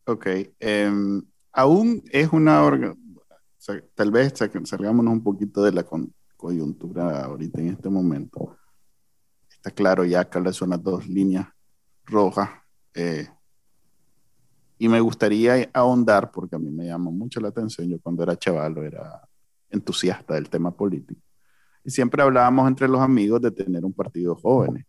[0.06, 0.26] Ok,
[0.58, 2.96] em, aún es una,
[3.94, 5.86] tal vez salgámonos un poquito de la
[6.36, 8.56] coyuntura ahorita en este momento
[9.48, 11.46] está claro ya cuáles son las dos líneas
[12.04, 12.50] rojas.
[12.94, 13.28] Eh,
[14.76, 18.36] y me gustaría ahondar, porque a mí me llama mucho la atención, yo cuando era
[18.36, 19.22] chaval era
[19.70, 21.20] entusiasta del tema político,
[21.84, 24.86] y siempre hablábamos entre los amigos de tener un partido jóvenes,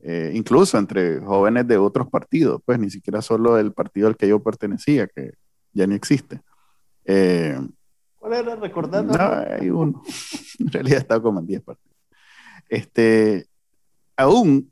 [0.00, 4.28] eh, incluso entre jóvenes de otros partidos, pues ni siquiera solo del partido al que
[4.28, 5.34] yo pertenecía, que
[5.72, 6.40] ya ni existe.
[7.04, 7.58] Eh,
[8.16, 8.56] ¿Cuál era?
[8.56, 9.16] Recordando.
[9.16, 10.02] No, hay uno.
[10.58, 11.96] En realidad estaba como en 10 partidos.
[12.68, 13.48] Este,
[14.16, 14.70] aún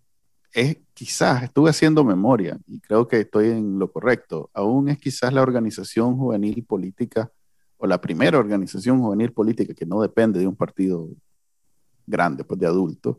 [0.53, 5.33] es quizás, estuve haciendo memoria y creo que estoy en lo correcto, aún es quizás
[5.33, 7.31] la organización juvenil política
[7.79, 11.09] o la primera organización juvenil política que no depende de un partido
[12.07, 13.17] grande, pues de adultos,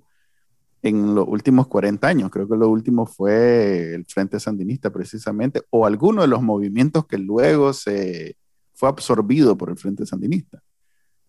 [0.82, 2.30] en los últimos 40 años.
[2.30, 7.18] Creo que lo último fue el Frente Sandinista precisamente, o alguno de los movimientos que
[7.18, 8.38] luego se
[8.74, 10.62] fue absorbido por el Frente Sandinista.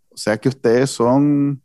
[0.08, 1.62] O sea que ustedes son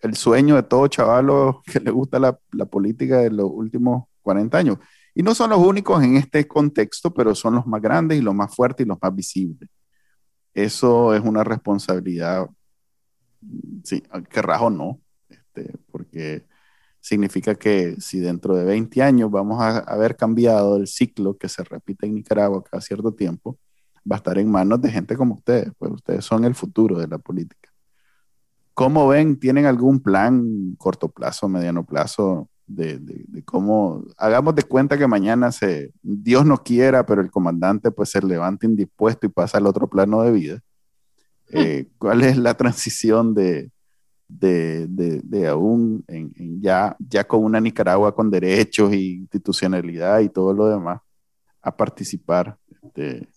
[0.00, 4.78] el sueño de todo chavalo que le gusta la, política de los últimos 40 años.
[5.14, 8.34] Y no son los únicos en este contexto, pero son los más grandes y los
[8.34, 9.68] más fuertes y los más visibles.
[10.54, 12.46] Eso es una responsabilidad,
[13.84, 15.00] sí, que rajo no,
[15.54, 16.46] este, porque
[17.00, 21.64] significa que si dentro de 20 años vamos a haber cambiado el ciclo que se
[21.64, 23.58] repite en Nicaragua cada cierto tiempo,
[24.10, 27.08] va a estar en manos de gente como ustedes, pues ustedes son el futuro de
[27.08, 27.70] la política.
[28.74, 29.38] ¿Cómo ven?
[29.38, 32.98] ¿Tienen algún plan corto plazo, mediano plazo de,
[33.44, 38.22] cómo, hagamos de cuenta que mañana se, Dios no quiera, pero el comandante pues se
[38.22, 40.60] levanta indispuesto y pasa al otro plano de vida?
[41.50, 43.70] Eh, ¿Cuál es la transición de,
[44.38, 50.68] de, aún en, ya, ya con una Nicaragua con derechos y institucionalidad y todo lo
[50.68, 51.00] demás
[51.60, 52.56] a participar?
[52.82, 53.28] Este,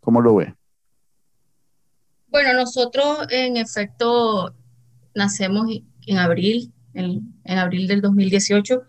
[0.00, 0.54] ¿Cómo lo ve?
[2.28, 4.54] Bueno, nosotros en efecto
[5.14, 5.66] nacemos
[6.06, 8.82] en abril, en, abril del 2018,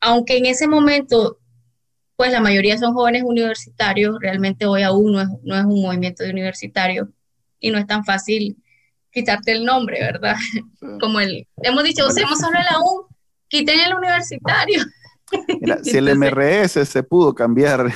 [0.00, 1.38] aunque en ese momento,
[2.14, 6.22] pues la mayoría son jóvenes universitarios, realmente hoy aún no es, no es un movimiento
[6.22, 7.10] de universitario
[7.58, 8.61] y no es tan fácil
[9.12, 10.36] quitarte el nombre, ¿verdad?
[11.00, 13.02] Como el, hemos dicho, usemos solo el aún,
[13.48, 14.82] quiten el universitario.
[15.82, 17.92] si el MRS se pudo cambiar.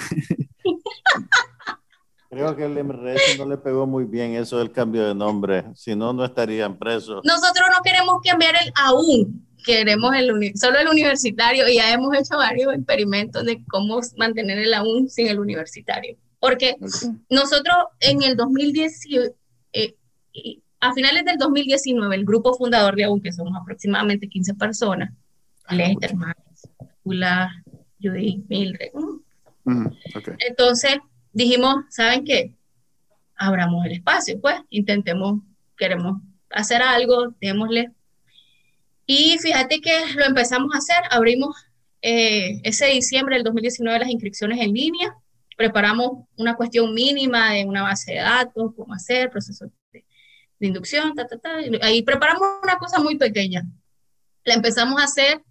[2.30, 5.96] Creo que el MRS no le pegó muy bien eso del cambio de nombre, si
[5.96, 7.22] no, no estarían presos.
[7.24, 12.36] Nosotros no queremos cambiar el aún, queremos el solo el universitario y ya hemos hecho
[12.36, 16.16] varios experimentos de cómo mantener el aún sin el universitario.
[16.38, 16.76] Porque
[17.30, 19.00] nosotros en el 2010,
[19.72, 19.94] eh,
[20.80, 25.12] a finales del 2019, el grupo fundador de AUN, que somos aproximadamente 15 personas,
[25.66, 26.68] ah, Lester, Max,
[27.04, 27.50] Ula,
[28.00, 28.90] Judy, Mildred.
[29.64, 29.86] Mm.
[30.38, 30.98] Entonces
[31.32, 32.54] dijimos, ¿saben qué?
[33.36, 35.40] Abramos el espacio, pues, intentemos,
[35.76, 37.90] queremos hacer algo, démosle.
[39.06, 41.56] Y fíjate que lo empezamos a hacer, abrimos
[42.02, 45.14] eh, ese diciembre del 2019 las inscripciones en línea,
[45.56, 49.70] preparamos una cuestión mínima de una base de datos, cómo hacer, proceso
[50.58, 51.56] de inducción, ta, ta, ta.
[51.82, 53.66] Ahí preparamos una cosa muy pequeña.
[54.44, 55.42] La empezamos a hacer,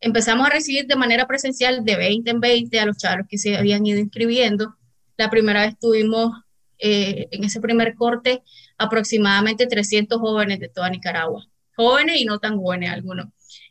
[0.00, 3.56] empezamos a recibir de manera presencial de 20 en 20 a los chavos que se
[3.56, 4.74] habían ido inscribiendo.
[5.16, 6.32] La primera vez tuvimos
[6.78, 8.42] eh, en ese primer corte
[8.78, 11.44] aproximadamente 300 jóvenes de toda Nicaragua,
[11.74, 13.26] jóvenes y no tan jóvenes algunos,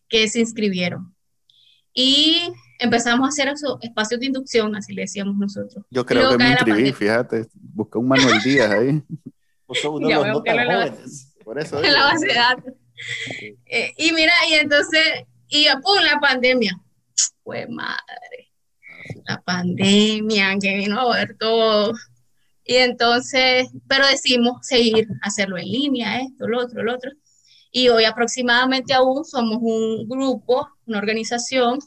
[0.10, 1.16] que se inscribieron.
[1.94, 5.86] Y empezamos a hacer esos espacios de inducción, así le decíamos nosotros.
[5.90, 9.02] Yo creo que me inscribí, fíjate, busqué un Manuel Díaz ahí.
[9.68, 10.98] voy a la,
[11.44, 12.74] Por eso en la base de datos.
[13.66, 15.04] Eh, y mira, y entonces,
[15.50, 16.80] y pum, la pandemia.
[17.44, 18.52] Fue madre.
[19.26, 21.94] La pandemia que vino a ver todo.
[22.64, 27.12] Y entonces, pero decimos seguir, hacerlo en línea, esto, lo otro, lo otro.
[27.72, 31.80] Y hoy aproximadamente aún somos un grupo, una organización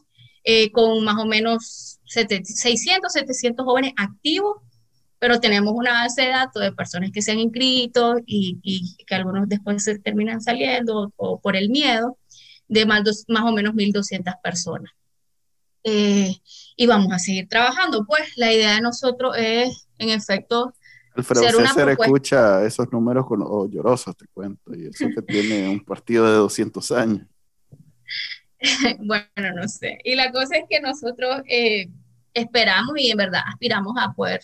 [0.44, 4.62] eh, con más o menos 600, 700 jóvenes activos
[5.20, 9.14] pero tenemos una base de datos de personas que se han inscrito y, y que
[9.14, 12.18] algunos después se terminan saliendo o, por el miedo,
[12.66, 14.90] de más, más o menos 1.200 personas.
[15.84, 16.34] Eh,
[16.74, 18.06] y vamos a seguir trabajando.
[18.06, 20.72] Pues la idea de nosotros es, en efecto,
[21.14, 25.68] Alfredo ser César escucha esos números con, oh, llorosos, te cuento, y eso que tiene
[25.68, 27.26] un partido de 200 años.
[29.00, 29.98] bueno, no sé.
[30.02, 31.90] Y la cosa es que nosotros eh,
[32.32, 34.40] esperamos y en verdad aspiramos a poder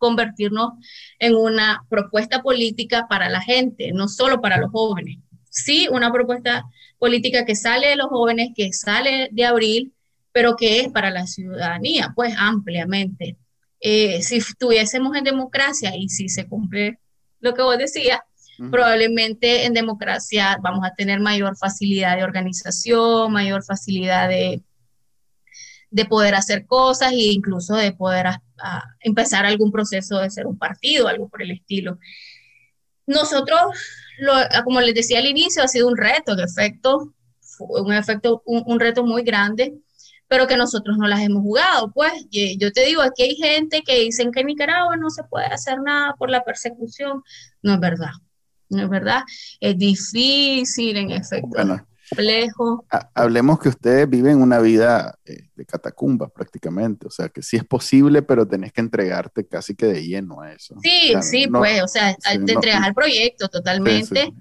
[0.00, 0.72] convertirnos
[1.18, 5.18] en una propuesta política para la gente, no solo para los jóvenes.
[5.50, 6.64] Sí, una propuesta
[6.98, 9.92] política que sale de los jóvenes, que sale de abril,
[10.32, 13.36] pero que es para la ciudadanía, pues ampliamente.
[13.80, 16.98] Eh, si estuviésemos en democracia y si se cumple
[17.40, 18.20] lo que vos decías,
[18.70, 24.62] probablemente en democracia vamos a tener mayor facilidad de organización, mayor facilidad de,
[25.90, 28.26] de poder hacer cosas e incluso de poder
[29.00, 31.98] empezar algún proceso de ser un partido, algo por el estilo.
[33.06, 33.60] Nosotros,
[34.64, 37.14] como les decía al inicio, ha sido un reto, de efecto,
[37.58, 39.74] un efecto, un, reto muy grande,
[40.28, 41.90] pero que nosotros no las hemos jugado.
[41.92, 45.46] Pues yo te digo, aquí hay gente que dicen que en Nicaragua no se puede
[45.46, 47.22] hacer nada por la persecución.
[47.62, 48.12] No es verdad,
[48.68, 49.22] no es verdad.
[49.58, 51.48] Es difícil, en efecto.
[51.48, 52.84] Bueno, complejo.
[53.14, 57.64] Hablemos que ustedes viven una vida eh, de catacumbas prácticamente, o sea que sí es
[57.64, 60.74] posible, pero tenés que entregarte casi que de lleno a eso.
[60.82, 64.32] Sí, sí, pues, o sea, te entregas al proyecto totalmente.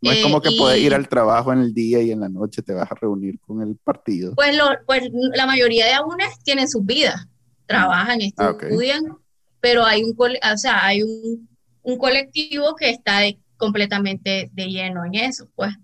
[0.00, 2.62] No es como que puedes ir al trabajo en el día y en la noche
[2.62, 4.34] te vas a reunir con el partido.
[4.36, 5.02] Pues, lo, pues
[5.34, 7.26] la mayoría de aúnes tienen sus vidas,
[7.66, 9.02] trabajan, ah, estudian,
[9.60, 11.48] pero hay un, o sea, hay un,
[11.82, 13.22] un colectivo que está
[13.56, 15.74] completamente de lleno en eso, pues,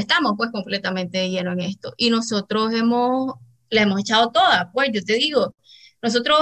[0.00, 1.94] estamos pues completamente de lleno en esto.
[1.96, 3.34] Y nosotros hemos,
[3.70, 5.54] le hemos echado toda, pues yo te digo,
[6.02, 6.38] nosotros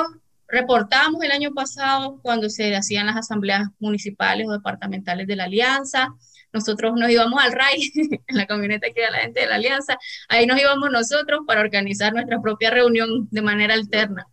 [0.48, 6.14] reportamos el año pasado cuando se hacían las asambleas municipales o departamentales de la alianza,
[6.54, 7.90] nosotros nos íbamos al RAI,
[8.28, 9.98] en la camioneta que era la gente de la Alianza,
[10.28, 14.24] ahí nos íbamos nosotros para organizar nuestra propia reunión de manera alterna.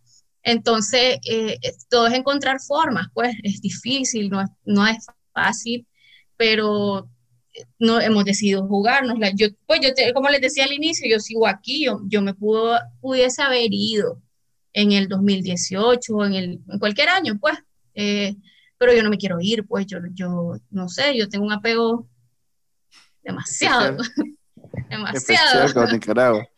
[0.44, 1.58] Entonces, eh,
[1.90, 5.86] todo es encontrar formas, pues es difícil, no, no es fácil,
[6.36, 7.08] pero
[7.78, 9.30] no hemos decidido jugárnosla.
[9.34, 12.78] Yo, pues yo, como les decía al inicio, yo sigo aquí, yo, yo me pudo,
[13.00, 14.20] pudiese haber ido
[14.72, 17.58] en el 2018, en, el, en cualquier año, pues,
[17.94, 18.36] eh,
[18.78, 22.08] pero yo no me quiero ir, pues yo, yo no sé, yo tengo un apego
[23.22, 23.98] demasiado,
[24.90, 25.72] demasiado.
[25.74, 26.48] Con Nicaragua.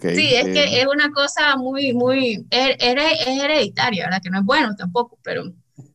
[0.00, 0.80] sí, es que eh.
[0.80, 4.20] es una cosa muy, muy, es, hereditaria, ¿verdad?
[4.22, 5.44] Que no es bueno tampoco, pero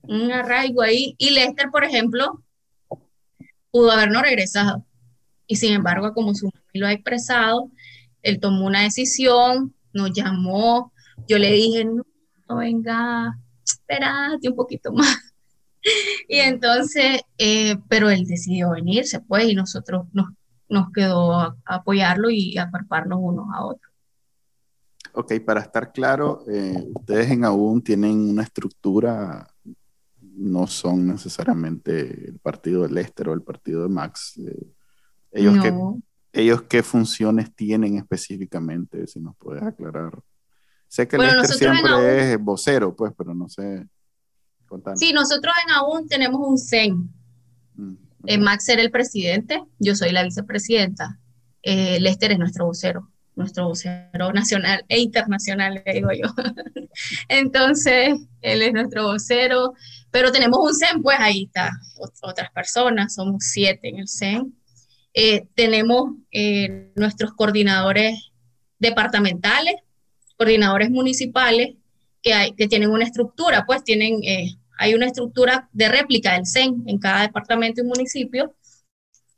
[0.04, 1.16] un arraigo ahí.
[1.18, 2.43] Y Lester, por ejemplo,
[3.74, 4.86] pudo haber no regresado.
[5.48, 7.72] Y sin embargo, como su mamá lo ha expresado,
[8.22, 10.94] él tomó una decisión, nos llamó,
[11.28, 12.04] yo le dije, no,
[12.48, 15.34] no venga, espérate un poquito más.
[16.30, 20.28] y entonces, eh, pero él decidió venirse, pues, y nosotros nos,
[20.70, 22.70] nos quedó a, apoyarlo y a
[23.18, 23.92] unos a otros.
[25.16, 29.48] Ok, para estar claro, eh, ustedes en AUN tienen una estructura,
[30.36, 34.38] no son necesariamente el partido de Lester o el partido de Max.
[34.38, 34.68] Eh,
[35.32, 35.74] ellos, qué,
[36.34, 40.14] ellos qué funciones tienen específicamente, si nos puedes aclarar.
[40.88, 43.88] Sé que Lester siempre es vocero, pues, pero no sé.
[44.96, 47.10] Sí, nosotros en AUN tenemos un CEN.
[47.76, 47.94] Mm,
[48.26, 51.20] eh, Max era el presidente, yo soy la vicepresidenta.
[51.62, 56.28] Eh, Lester es nuestro vocero, nuestro vocero nacional e internacional, le digo yo.
[57.30, 59.74] Entonces, él es nuestro vocero,
[60.14, 61.72] pero tenemos un CEN, pues ahí está,
[62.22, 64.56] otras personas, somos siete en el CEN.
[65.12, 66.12] Eh, tenemos
[66.96, 68.32] nuestros coordinadores
[68.78, 69.74] departamentales,
[70.38, 71.78] coordinadores municipales,
[72.22, 74.22] que, hay, que tienen una estructura, pues tienen
[74.78, 78.54] hay una estructura de réplica del CEN en cada departamento y municipio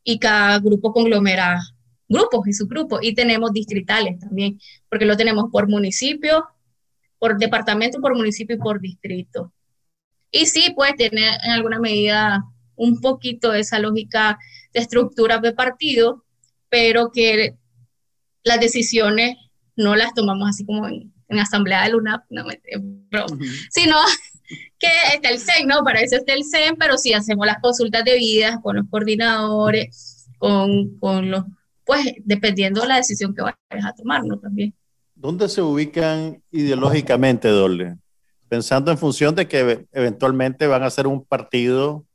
[0.03, 1.61] y cada grupo conglomera
[2.09, 4.59] grupos y subgrupos y tenemos distritales también,
[4.89, 6.45] porque lo tenemos por municipio,
[7.17, 9.53] por departamento, por municipio y por distrito.
[10.32, 12.43] Y sí, puede tener en alguna medida
[12.76, 14.38] un poquito esa lógica
[14.73, 16.26] de estructura de partido,
[16.69, 17.55] pero que
[18.43, 19.38] las decisiones
[19.76, 22.45] no las tomamos así como en, asamblea de luna, no,
[23.71, 23.95] sino
[24.80, 25.84] que está el CEN, ¿no?
[25.84, 30.97] Para eso está el CEN, pero sí hacemos las consultas debidas con los coordinadores, con,
[30.99, 31.43] con los,
[31.84, 34.39] pues dependiendo de la decisión que vayas a tomar, ¿no?
[34.39, 34.73] También.
[35.15, 37.97] ¿Dónde se ubican ideológicamente, Dole?
[38.48, 42.06] Pensando en función de que eventualmente van a ser un partido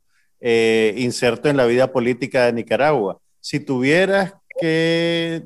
[0.40, 3.20] eh, inserto en la vida política de Nicaragua.
[3.40, 5.44] Si tuvieras que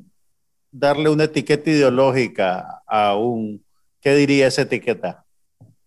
[0.71, 3.65] darle una etiqueta ideológica a un,
[4.01, 5.25] ¿qué diría esa etiqueta?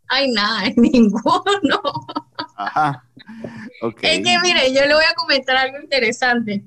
[0.07, 1.81] Ay, nada, ninguno.
[2.55, 3.03] Ajá.
[4.01, 6.63] Es que, mire, yo le voy a comentar algo interesante.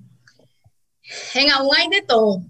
[1.35, 2.43] En aún hay de todo.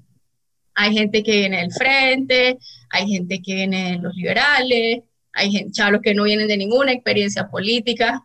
[0.74, 2.58] Hay gente que viene del frente,
[2.90, 5.02] hay gente que viene de los liberales,
[5.32, 8.24] hay chavos que no vienen de ninguna experiencia política.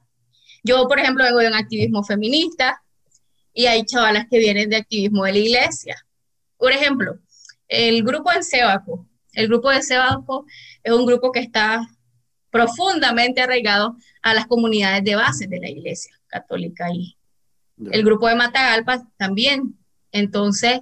[0.63, 2.81] Yo, por ejemplo, vengo de un activismo feminista
[3.53, 5.95] y hay chavalas que vienen de activismo de la iglesia.
[6.57, 7.19] Por ejemplo,
[7.67, 9.07] el grupo de Sebaco.
[9.33, 10.45] El grupo de Sebaco
[10.83, 11.87] es un grupo que está
[12.49, 17.17] profundamente arraigado a las comunidades de base de la iglesia católica y
[17.91, 19.77] el grupo de Matagalpa también.
[20.11, 20.79] Entonces,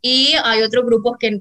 [0.00, 1.40] y hay otros grupos que,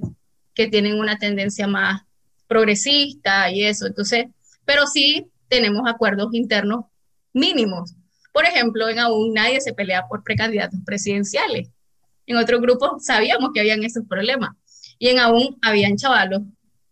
[0.54, 2.02] que tienen una tendencia más
[2.50, 3.88] progresista y eso.
[3.88, 4.26] Entonces,
[4.66, 6.84] pero sí tenemos acuerdos internos
[7.32, 7.96] mínimos.
[8.34, 11.70] Por ejemplo, en aún nadie se pelea por precandidatos presidenciales.
[12.26, 14.52] En otros grupos sabíamos que habían esos problemas.
[14.98, 16.42] Y en aún habían chavalos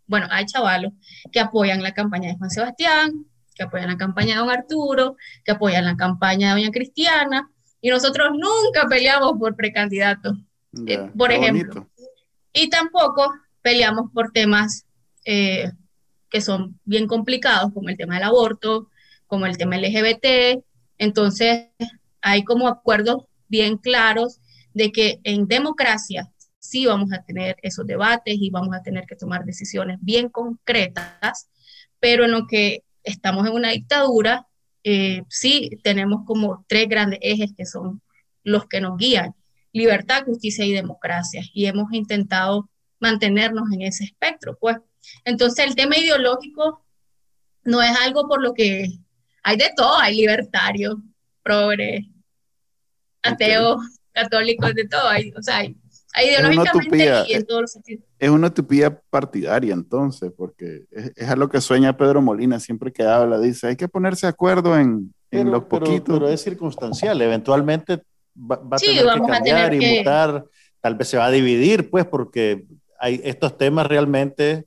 [0.07, 0.93] bueno, hay chavalos
[1.31, 5.51] que apoyan la campaña de Juan Sebastián, que apoyan la campaña de don Arturo, que
[5.51, 7.51] apoyan la campaña de doña Cristiana,
[7.81, 10.37] y nosotros nunca peleamos por precandidatos,
[10.87, 11.87] eh, por ejemplo.
[12.53, 14.85] Y tampoco peleamos por temas
[15.29, 15.73] eh,
[16.29, 18.89] que son bien complicados, como el tema del aborto,
[19.27, 20.63] como el tema LGBT.
[20.97, 21.67] Entonces,
[22.21, 24.39] hay como acuerdos bien claros
[24.73, 29.17] de que en democracia sí vamos a tener esos debates y vamos a tener que
[29.17, 31.49] tomar decisiones bien concretas,
[31.99, 34.47] pero en lo que estamos en una dictadura,
[34.85, 38.01] eh, sí tenemos como tres grandes ejes que son
[38.43, 39.35] los que nos guían,
[39.73, 42.69] libertad, justicia y democracia, y hemos intentado
[43.01, 44.77] mantenernos en ese espectro, pues.
[45.25, 46.85] Entonces el tema ideológico
[47.63, 48.87] no es algo por lo que
[49.43, 50.95] hay de todo, hay libertarios,
[51.43, 52.05] progres,
[53.23, 53.81] ateos,
[54.11, 55.75] católicos, de todo, hay, o sea, hay,
[56.23, 58.03] ideológicamente y en todos los sentidos.
[58.19, 63.03] Es una utopía partidaria entonces, porque es, a lo que sueña Pedro Molina siempre que
[63.03, 66.13] habla, dice, hay que ponerse de acuerdo en, en lo poquito.
[66.13, 68.01] Pero es circunstancial, eventualmente
[68.35, 70.45] va, a tener que cambiar y mutar,
[70.81, 72.65] tal vez se va a dividir, pues, porque
[72.99, 74.66] hay estos temas realmente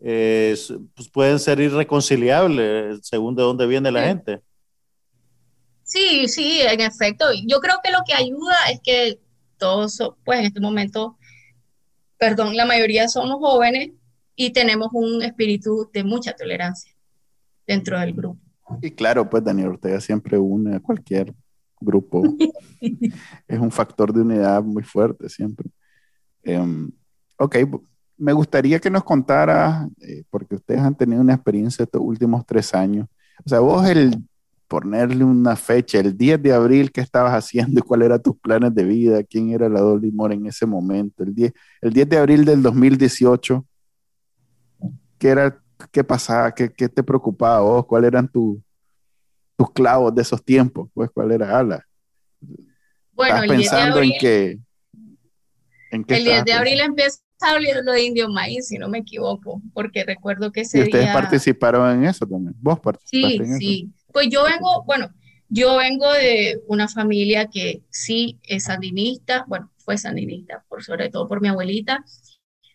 [0.00, 0.56] eh,
[0.94, 4.40] pues pueden ser irreconciliables según de dónde viene la gente.
[5.82, 7.26] Sí, sí, en efecto.
[7.46, 9.18] Yo creo que lo que ayuda es que
[9.58, 11.18] todos, pues en este momento,
[12.16, 13.90] perdón, la mayoría somos jóvenes
[14.36, 16.94] y tenemos un espíritu de mucha tolerancia
[17.66, 18.40] dentro del grupo.
[18.80, 21.34] Y claro, pues Daniel Ortega siempre une a cualquier
[21.80, 22.22] grupo.
[23.48, 25.68] es un factor de unidad muy fuerte siempre.
[26.44, 26.90] Um,
[27.36, 27.56] ok,
[28.20, 32.74] me gustaría que nos contara, eh, porque ustedes han tenido una experiencia estos últimos tres
[32.74, 33.08] años.
[33.44, 34.22] O sea, vos el
[34.68, 38.74] ponerle una fecha, el 10 de abril, ¿qué estabas haciendo y cuáles eran tus planes
[38.74, 39.22] de vida?
[39.24, 41.22] ¿Quién era la Dolly Moore en ese momento?
[41.22, 43.66] El 10, el 10 de abril del 2018,
[45.18, 45.58] ¿qué era,
[45.90, 47.86] qué pasaba, qué, qué te preocupaba vos?
[47.86, 48.60] ¿Cuáles eran tus
[49.72, 50.90] clavos de esos tiempos?
[50.92, 51.86] Pues, ¿cuál era Ala?
[53.12, 54.58] Bueno, ¿Estás pensando en qué
[55.90, 60.52] el 10 de abril empieza hablando de Indio Maíz, si no me equivoco, porque recuerdo
[60.52, 62.54] que ese ¿Y ustedes participaron en eso también?
[62.60, 63.58] ¿Vos participaste sí, en eso?
[63.58, 65.10] Sí, Pues yo vengo, bueno,
[65.48, 71.28] yo vengo de una familia que sí es sandinista, bueno, fue sandinista, por, sobre todo
[71.28, 72.04] por mi abuelita,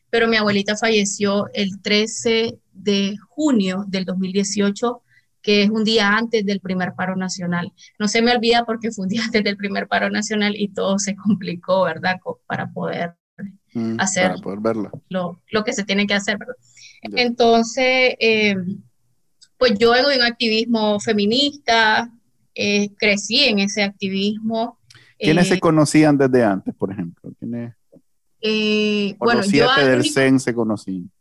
[0.09, 5.01] pero mi abuelita falleció el 13 de junio del 2018
[5.41, 7.71] que es un día antes del primer paro nacional.
[7.99, 10.97] No se me olvida porque fue un día antes del primer paro nacional y todo
[10.97, 12.15] se complicó, ¿verdad?
[12.47, 13.15] Para poder
[13.73, 14.35] Mm, hacer
[15.09, 16.37] Lo, lo, que se tiene que hacer.
[17.01, 18.55] Entonces, eh,
[19.57, 22.09] pues yo de un activismo feminista,
[22.55, 24.79] eh, crecí en ese activismo.
[25.19, 27.31] ¿Quiénes se eh, conocían desde antes, por ejemplo?
[27.37, 27.73] ¿Quiénes?
[29.19, 31.11] bueno, los siete del CEN se conocían.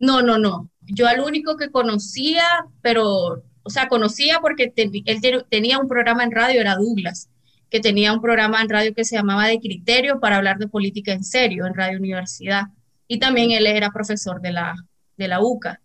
[0.00, 0.70] No, no, no.
[0.80, 2.44] Yo al único que conocía,
[2.80, 7.28] pero, o sea, conocía porque él tenía un programa en radio, era Douglas
[7.72, 11.12] que tenía un programa en radio que se llamaba De Criterio para hablar de política
[11.12, 12.64] en serio en Radio Universidad.
[13.08, 14.74] Y también él era profesor de la,
[15.16, 15.80] de la UCA.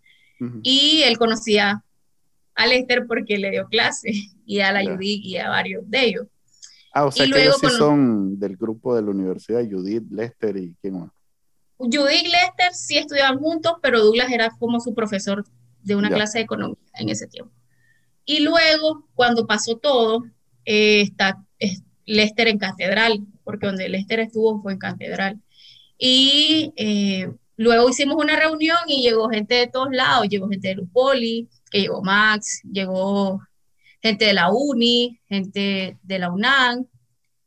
[0.62, 1.82] Y él conocía
[2.54, 4.12] a Lester porque le dio clase
[4.44, 6.26] y a la Judith y a varios de ellos.
[6.92, 10.74] Ah, o sea que ellos sí son del grupo de la universidad, Judith, Lester y
[10.82, 11.10] quién más.
[11.78, 15.42] Judith y Lester sí estudiaban juntos, pero Douglas era como su profesor
[15.82, 17.50] de una clase de economía en ese tiempo.
[18.26, 20.24] Y luego, cuando pasó todo,
[20.66, 21.42] eh, está
[22.08, 25.40] Lester en Catedral, porque donde Lester estuvo fue en Catedral.
[25.98, 30.74] Y eh, luego hicimos una reunión y llegó gente de todos lados, llegó gente de
[30.76, 33.42] Lupoli, que llegó Max, llegó
[34.00, 36.86] gente de la UNI, gente de la UNAM.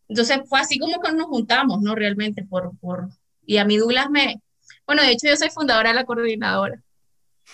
[0.08, 1.96] Entonces fue así como que nos juntamos, ¿no?
[1.96, 3.10] Realmente por, por...
[3.46, 4.42] Y a mí Douglas me...
[4.86, 6.84] Bueno, de hecho yo soy fundadora de la coordinadora,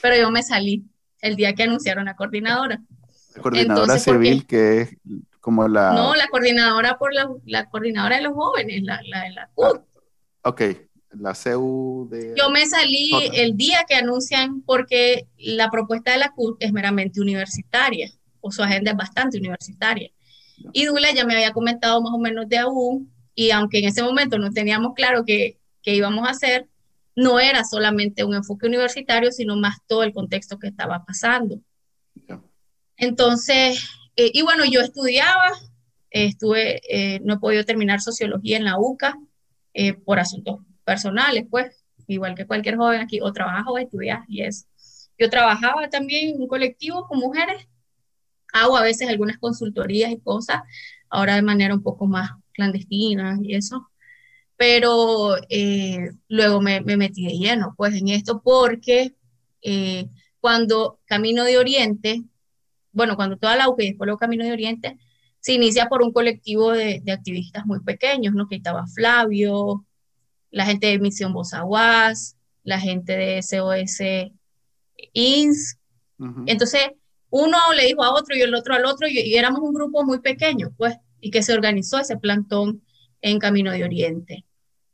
[0.01, 0.83] pero yo me salí
[1.21, 2.81] el día que anunciaron la coordinadora.
[3.35, 4.97] La coordinadora civil, que es
[5.39, 5.93] como la...
[5.93, 9.65] No, la coordinadora por la, la coordinadora de los jóvenes, la, la, la CUT.
[10.43, 10.61] Ah, ok,
[11.11, 12.33] la CU de...
[12.37, 17.21] Yo me salí el día que anuncian porque la propuesta de la CUT es meramente
[17.21, 18.11] universitaria,
[18.41, 20.11] o su agenda es bastante universitaria.
[20.73, 24.03] Y Dula ya me había comentado más o menos de aún, y aunque en ese
[24.03, 26.67] momento no teníamos claro qué, qué íbamos a hacer,
[27.15, 31.59] no era solamente un enfoque universitario, sino más todo el contexto que estaba pasando.
[32.95, 33.83] Entonces,
[34.17, 35.51] eh, y bueno, yo estudiaba,
[36.09, 39.15] estuve, eh, no he podido terminar sociología en la UCA
[39.75, 44.41] eh, por asuntos personales, pues, igual que cualquier joven aquí, o trabajas o estudias, y
[44.41, 44.65] eso.
[45.19, 47.67] Yo trabajaba también en un colectivo con mujeres,
[48.53, 50.61] hago a veces algunas consultorías y cosas,
[51.09, 53.87] ahora de manera un poco más clandestina y eso,
[54.57, 55.35] pero
[56.27, 59.15] luego me, me, metí de lleno, pues, en esto, porque
[60.39, 62.23] cuando Camino de Oriente
[62.97, 64.97] bueno, cuando toda la UCA y después los Caminos de Oriente,
[65.39, 68.47] se inicia por un colectivo de, activistas muy pequeños, ¿no?
[68.47, 69.85] Que estaba Flavio,
[70.49, 74.01] la gente de Misión Bozaguas, la gente de SOS
[75.13, 75.77] INS.
[76.47, 76.89] Entonces,
[77.29, 80.19] uno le dijo a otro y el otro al otro, y, éramos un grupo muy
[80.19, 82.81] pequeño, pues, y que se organizó ese plantón
[83.21, 84.45] en Camino de Oriente.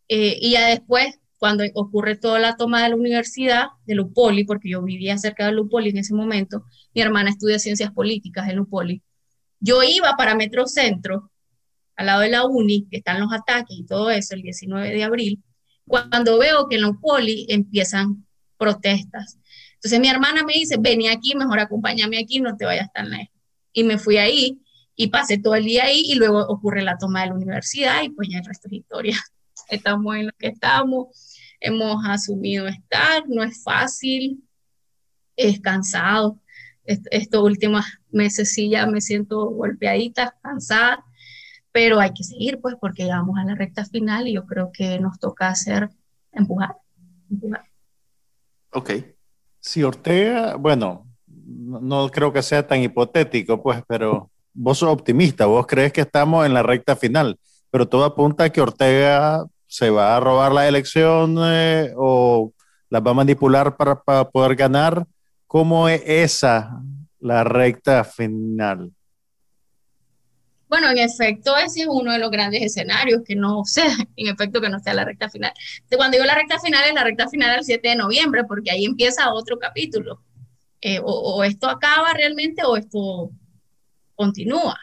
[0.10, 4.70] Eh, y ya después, cuando ocurre toda la toma de la universidad, de Lupoli, porque
[4.70, 6.64] yo vivía cerca de Lupoli en ese momento,
[6.96, 9.04] mi hermana estudia ciencias políticas en Lupoli,
[9.60, 11.34] yo iba para Metro Centro,
[11.98, 15.04] al lado de la UNI, que están los ataques y todo eso, el 19 de
[15.04, 15.44] abril,
[15.86, 18.26] cuando veo que en Lupoli empiezan
[18.58, 19.38] protestas.
[19.74, 23.36] Entonces mi hermana me dice, vení aquí, mejor acompáñame aquí, no te vayas tan lejos.
[23.74, 24.62] Y me fui ahí
[24.96, 28.12] y pasé todo el día ahí y luego ocurre la toma de la universidad y
[28.12, 29.18] pues ya el resto es historia.
[29.70, 31.33] Estamos en lo que estamos,
[31.64, 34.43] hemos asumido estar, no es fácil,
[35.36, 36.39] es cansado.
[36.86, 41.05] estos últimos meses sí ya me siento golpeadita, cansada,
[41.72, 44.99] pero hay que seguir pues porque llegamos a la recta final y yo creo que
[44.99, 45.89] nos toca hacer
[46.34, 46.76] empujar.
[47.32, 47.64] empujar.
[48.72, 48.91] Ok,
[49.59, 55.66] si Ortega, bueno, no, creo que sea tan hipotético, pues, pero vos sos optimista, vos
[55.66, 57.39] crees que estamos en la recta final,
[57.72, 62.53] pero todo apunta a que Ortega se va a robar la elección eh, o
[62.91, 65.03] las va a manipular para, para poder ganar.
[65.47, 66.80] ¿Cómo es esa
[67.19, 68.91] la recta final?
[70.67, 74.61] Bueno, en efecto, ese es uno de los grandes escenarios, que no sea, en efecto,
[74.61, 75.51] que no sea la recta final.
[75.97, 78.86] cuando digo la recta final, es la recta final del 7 de noviembre, porque ahí
[78.86, 80.21] empieza otro capítulo.
[80.82, 83.32] Eh, o, esto acaba realmente o esto
[84.13, 84.78] continúa.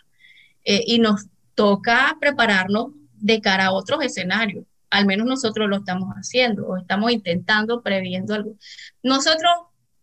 [0.64, 4.64] Eh, y nos toca prepararnos de cara a otros escenarios.
[4.90, 8.56] Al menos nosotros lo estamos haciendo o estamos intentando, previendo algo.
[9.02, 9.50] Nosotros,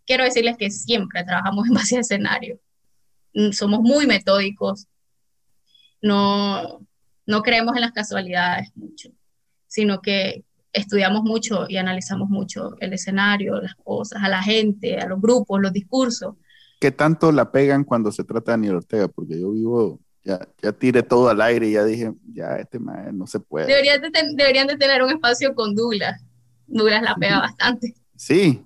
[0.05, 2.59] quiero decirles que siempre trabajamos en base a escenarios.
[3.33, 4.87] Mm, somos muy metódicos,
[6.01, 6.79] no,
[7.25, 9.09] no creemos en las casualidades mucho,
[9.67, 15.07] sino que estudiamos mucho y analizamos mucho el escenario, las cosas, a la gente, a
[15.07, 16.35] los grupos, los discursos.
[16.79, 19.07] ¿Qué tanto la pegan cuando se trata de Daniel Ortega?
[19.07, 23.25] Porque yo vivo, ya, ya tiré todo al aire y ya dije, ya este no
[23.27, 23.67] se puede.
[23.67, 26.21] Deberían de, deberían de tener un espacio con Douglas.
[26.67, 27.95] Douglas la pega bastante.
[28.17, 28.61] Sí.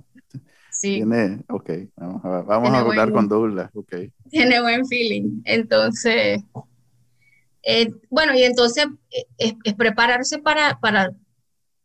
[0.72, 0.96] Sí.
[0.96, 3.96] Tiene, ok, vamos a, vamos a hablar con Douglas, ok.
[4.32, 5.42] Tiene buen feeling.
[5.46, 6.42] Entonces,
[7.62, 11.12] eh, bueno, y entonces eh, es, prepararse para, para,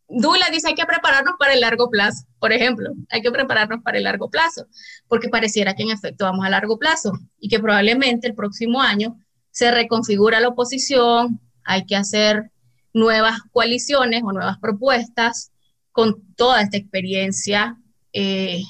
[0.09, 3.99] Dula dice hay que prepararnos para el largo plazo, por ejemplo, hay que prepararnos para
[3.99, 4.67] el largo plazo,
[5.09, 9.19] porque pareciera que en efecto vamos a largo plazo y que probablemente el próximo año
[9.57, 12.51] se reconfigura la oposición, hay que hacer
[12.93, 15.51] nuevas coaliciones o nuevas propuestas
[15.93, 17.81] con toda esta experiencia.
[18.13, 18.61] Eh,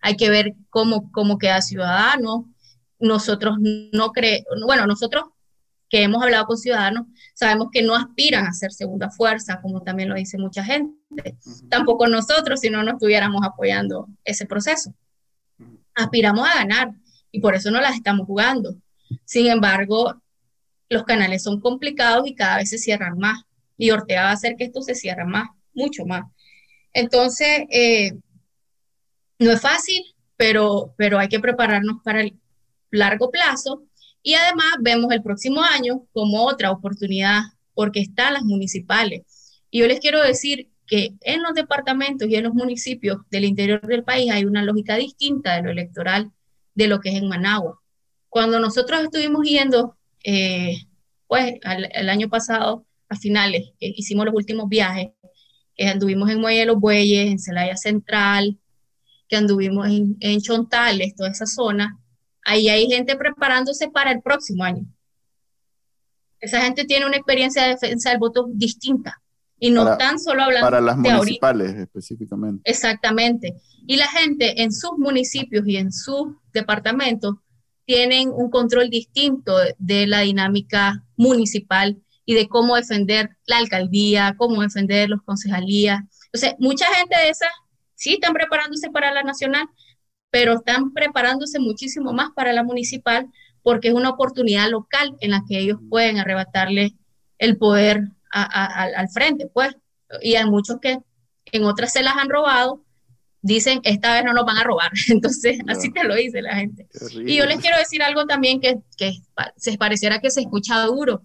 [0.00, 2.50] hay que ver cómo, cómo queda Ciudadano.
[2.98, 5.24] Nosotros no creemos, bueno, nosotros
[5.90, 10.08] que hemos hablado con ciudadanos, sabemos que no aspiran a ser segunda fuerza, como también
[10.08, 11.36] lo dice mucha gente.
[11.68, 14.94] Tampoco nosotros, si no nos estuviéramos apoyando ese proceso.
[15.94, 16.94] Aspiramos a ganar
[17.30, 18.74] y por eso no las estamos jugando.
[19.26, 20.21] Sin embargo,
[20.92, 23.42] los canales son complicados y cada vez se cierran más.
[23.76, 26.24] Y Ortega va a hacer que esto se cierre más, mucho más.
[26.92, 28.12] Entonces, eh,
[29.38, 30.02] no es fácil,
[30.36, 32.38] pero, pero hay que prepararnos para el
[32.90, 33.84] largo plazo
[34.22, 37.42] y además vemos el próximo año como otra oportunidad
[37.74, 39.22] porque están las municipales.
[39.70, 43.80] Y yo les quiero decir que en los departamentos y en los municipios del interior
[43.86, 46.30] del país hay una lógica distinta de lo electoral
[46.74, 47.80] de lo que es en Managua.
[48.28, 50.76] Cuando nosotros estuvimos yendo, eh,
[51.26, 55.08] pues el año pasado, a finales, eh, hicimos los últimos viajes,
[55.74, 58.58] que anduvimos en Muelle de los Bueyes, en Celaya Central,
[59.28, 61.98] que anduvimos en, en Chontales, toda esa zona,
[62.44, 64.86] ahí hay gente preparándose para el próximo año.
[66.40, 69.22] Esa gente tiene una experiencia de defensa del voto distinta
[69.58, 72.68] y no tan solo hablando para las municipales específicamente.
[72.68, 73.54] Exactamente.
[73.86, 77.36] Y la gente en sus municipios y en sus departamentos
[77.84, 84.62] tienen un control distinto de la dinámica municipal y de cómo defender la alcaldía, cómo
[84.62, 86.00] defender los concejalías.
[86.32, 87.50] Sea, mucha gente de esas
[87.94, 89.66] sí están preparándose para la nacional,
[90.30, 93.26] pero están preparándose muchísimo más para la municipal
[93.62, 96.96] porque es una oportunidad local en la que ellos pueden arrebatarle
[97.38, 99.74] el poder al frente, pues.
[100.20, 100.98] Y hay muchos que
[101.46, 102.84] en otras se las han robado,
[103.42, 104.90] dicen, esta vez no nos van a robar.
[105.08, 106.88] Entonces, así te lo dice la gente.
[107.26, 109.12] Y yo les quiero decir algo también que, que
[109.56, 111.22] se pareciera que se escucha duro,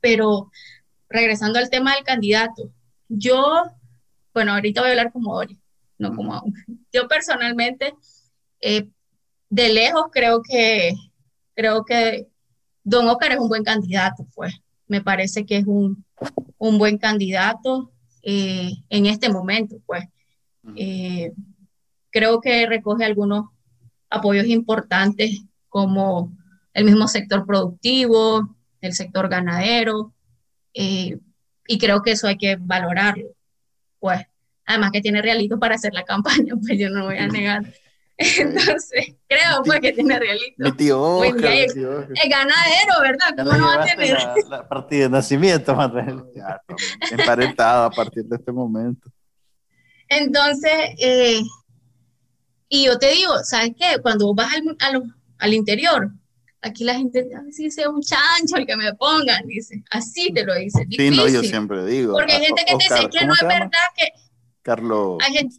[0.00, 0.50] pero
[1.08, 2.70] regresando al tema del candidato,
[3.08, 3.64] yo,
[4.32, 5.58] bueno, ahorita voy a hablar como Ori,
[5.98, 6.42] no como
[6.92, 7.94] Yo personalmente
[8.60, 8.88] eh,
[9.50, 10.92] de lejos creo que,
[11.54, 12.26] creo que
[12.82, 14.54] Don Oscar es un buen candidato, pues.
[14.86, 16.04] Me parece que es un,
[16.58, 20.04] buen candidato eh, en este momento, pues.
[20.76, 21.32] Eh,
[22.10, 23.46] creo que recoge algunos
[24.08, 26.32] apoyos importantes como
[26.74, 30.12] el mismo sector productivo, el sector ganadero,
[30.74, 31.18] eh,
[31.66, 33.28] y creo que eso hay que valorarlo.
[33.98, 34.20] Pues,
[34.66, 37.64] además que tiene realito para hacer la campaña, pues yo no voy a negar.
[38.18, 40.54] Entonces, creo pues que tiene realito.
[40.58, 43.34] Mi tío Oscar, es, ganadero, ¿verdad?
[43.36, 44.18] ¿Cómo no va a tener?
[44.48, 46.22] La, partida de nacimiento, Manuel.
[46.34, 46.60] Ya,
[47.10, 49.10] emparentado a partir de este momento.
[50.18, 51.40] Entonces, eh,
[52.68, 54.00] y yo te digo, ¿sabes qué?
[54.00, 56.10] Cuando vas al, al interior,
[56.62, 60.86] aquí la gente dice un chancho el que me pongan, dice, así te lo dice.
[60.90, 62.14] Sí, no, yo siempre digo.
[62.14, 64.08] Porque hay gente que te dice que no es verdad que...
[64.62, 65.56] Carlos, hay gente...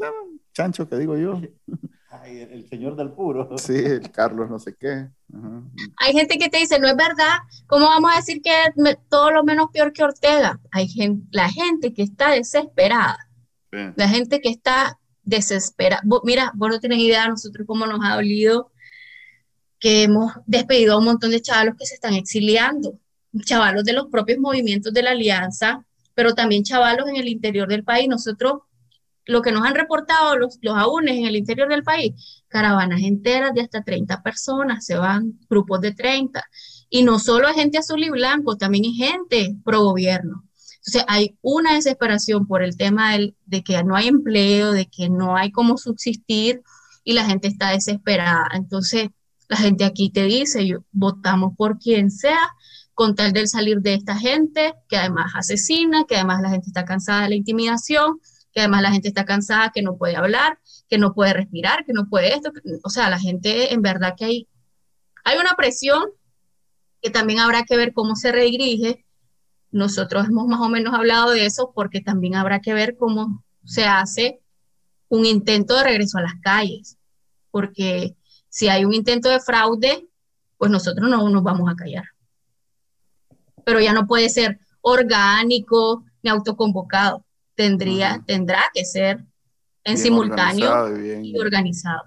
[0.53, 1.41] chancho que digo yo.
[2.09, 3.49] Ay, el señor del puro.
[3.57, 5.07] Sí, el Carlos no sé qué.
[5.97, 8.53] Hay gente que te dice, no es verdad, ¿cómo vamos a decir que
[9.09, 10.59] todo lo menos peor que Ortega?
[10.71, 13.17] Hay gente, la gente que está desesperada,
[13.95, 16.03] la gente que está desesperada.
[16.23, 18.71] Mira, vos no tenés idea nosotros cómo nos ha dolido
[19.79, 22.99] que hemos despedido a un montón de chavalos que se están exiliando,
[23.43, 27.83] chavalos de los propios movimientos de la alianza, pero también chavalos en el interior del
[27.83, 28.07] país.
[28.07, 28.61] Nosotros,
[29.25, 32.13] lo que nos han reportado los, los en el interior del país,
[32.47, 36.41] caravanas enteras de hasta 30 personas, se van grupos de 30.
[36.89, 40.45] Y no solo hay gente azul y blanco, también hay gente pro gobierno.
[40.85, 45.37] Entonces hay una desesperación por el tema de que no hay empleo, de que no
[45.37, 46.61] hay cómo subsistir
[47.05, 48.49] y la gente está desesperada.
[48.53, 49.09] Entonces,
[49.47, 52.49] la gente aquí te dice, votamos por quien sea,
[52.93, 56.85] con tal de salir de esta gente, que además asesina, que además la gente está
[56.85, 58.19] cansada de la intimidación,
[58.51, 60.59] que además la gente está cansada que no puede hablar,
[60.89, 62.51] que no puede respirar, que no puede esto.
[62.83, 64.47] O sea, la gente en verdad que hay,
[65.23, 66.03] hay una presión
[67.01, 69.02] que también habrá que ver cómo se redirige.
[69.73, 73.85] Nosotros hemos más o menos hablado de eso porque también habrá que ver cómo se
[73.85, 74.39] hace
[75.09, 76.99] un intento de regreso a las calles,
[77.49, 78.15] porque
[78.49, 80.07] si hay un intento de fraude,
[80.57, 82.03] pues nosotros no nos vamos a callar.
[83.65, 87.25] Pero ya no puede ser orgánico ni autoconvocado.
[87.55, 89.25] Tendría, tendrá que ser
[89.83, 92.03] en simultáneo y, organizado.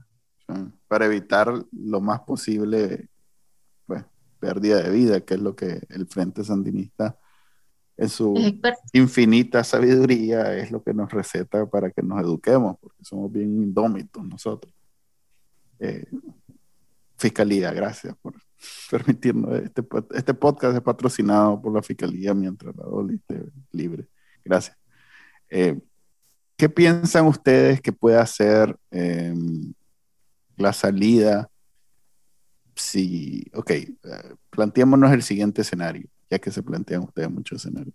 [0.87, 3.09] Para evitar lo más posible
[3.87, 4.05] pues,
[4.39, 7.19] pérdida de vida, que es lo que el Frente Sandinista
[7.97, 8.35] en su
[8.93, 14.25] infinita sabiduría es lo que nos receta para que nos eduquemos, porque somos bien indómitos
[14.25, 14.73] nosotros.
[15.79, 16.07] Eh,
[17.17, 18.35] Fiscalía, gracias por
[18.91, 19.59] permitirnos.
[19.61, 19.83] Este,
[20.15, 24.07] este podcast es patrocinado por la Fiscalía mientras la Dolly esté libre.
[24.45, 24.77] Gracias.
[25.49, 25.79] Eh,
[26.57, 29.75] ¿Qué piensan ustedes que puede hacer em,
[30.57, 31.51] la salida?
[32.75, 33.95] Si, ok, eh,
[34.51, 37.95] planteémonos el siguiente escenario, ya que se plantean ustedes muchos escenarios.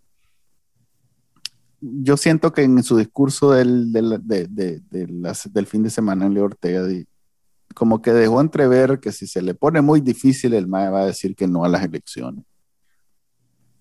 [1.80, 6.88] Yo siento que en su discurso del, del, del fin de semana, en Leo Ortega
[7.74, 11.06] como que dejó entrever que si se le pone muy difícil, el MAE va a
[11.06, 12.46] decir que no a las elecciones.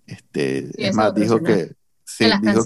[0.07, 1.74] Este, es más, dijo que,
[2.05, 2.64] sí, que, las dijo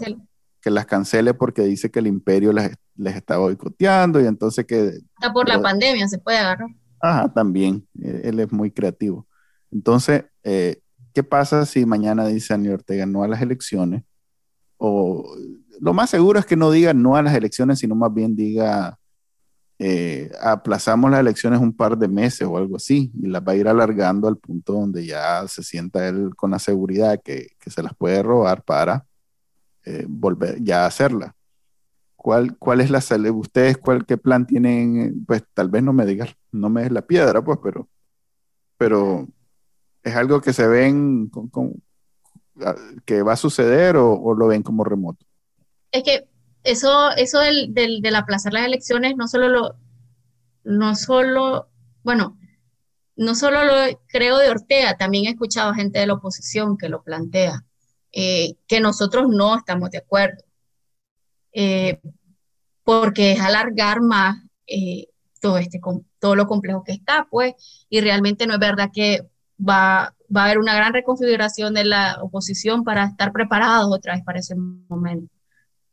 [0.61, 5.01] que las cancele porque dice que el imperio les, les está boicoteando y entonces que...
[5.15, 6.69] Está por la pandemia, se puede agarrar.
[7.01, 7.87] Ajá, también.
[8.03, 9.27] Eh, él es muy creativo.
[9.71, 10.81] Entonces, eh,
[11.15, 14.03] ¿qué pasa si mañana dice Daniel Ortega no a las elecciones?
[14.77, 15.35] O
[15.81, 18.99] lo más seguro es que no diga no a las elecciones, sino más bien diga
[19.79, 23.57] eh, aplazamos las elecciones un par de meses o algo así, y las va a
[23.57, 27.83] ir alargando al punto donde ya se sienta él con la seguridad que, que se
[27.83, 29.07] las puede robar para
[29.85, 31.35] eh, volver ya a hacerla.
[32.17, 33.33] ¿Cuál, ¿Cuál es la salida?
[33.33, 35.25] ¿Ustedes cuál, qué plan tienen?
[35.27, 37.89] Pues tal vez no me digan, no me des la piedra, pues, pero,
[38.79, 39.29] pero
[40.05, 41.51] es algo que se ven con,
[43.05, 45.25] que va a suceder o, lo ven como remoto.
[45.91, 46.29] Es que
[46.63, 49.77] eso, eso del, del, aplazar las elecciones no solo lo,
[50.63, 51.69] no solo,
[52.03, 52.39] bueno,
[53.17, 57.03] no solo lo creo de Ortega, también he escuchado gente de la oposición que lo
[57.03, 57.65] plantea,
[58.13, 60.45] eh, que nosotros no estamos de acuerdo,
[61.53, 62.01] eh,
[62.83, 64.37] porque es alargar más
[64.67, 65.09] eh,
[65.41, 65.81] todo, este,
[66.19, 67.55] todo lo complejo que está, pues,
[67.89, 69.27] y realmente no es verdad que
[69.59, 74.25] va, va a haber una gran reconfiguración de la oposición para estar preparados otra vez
[74.25, 75.33] para ese momento.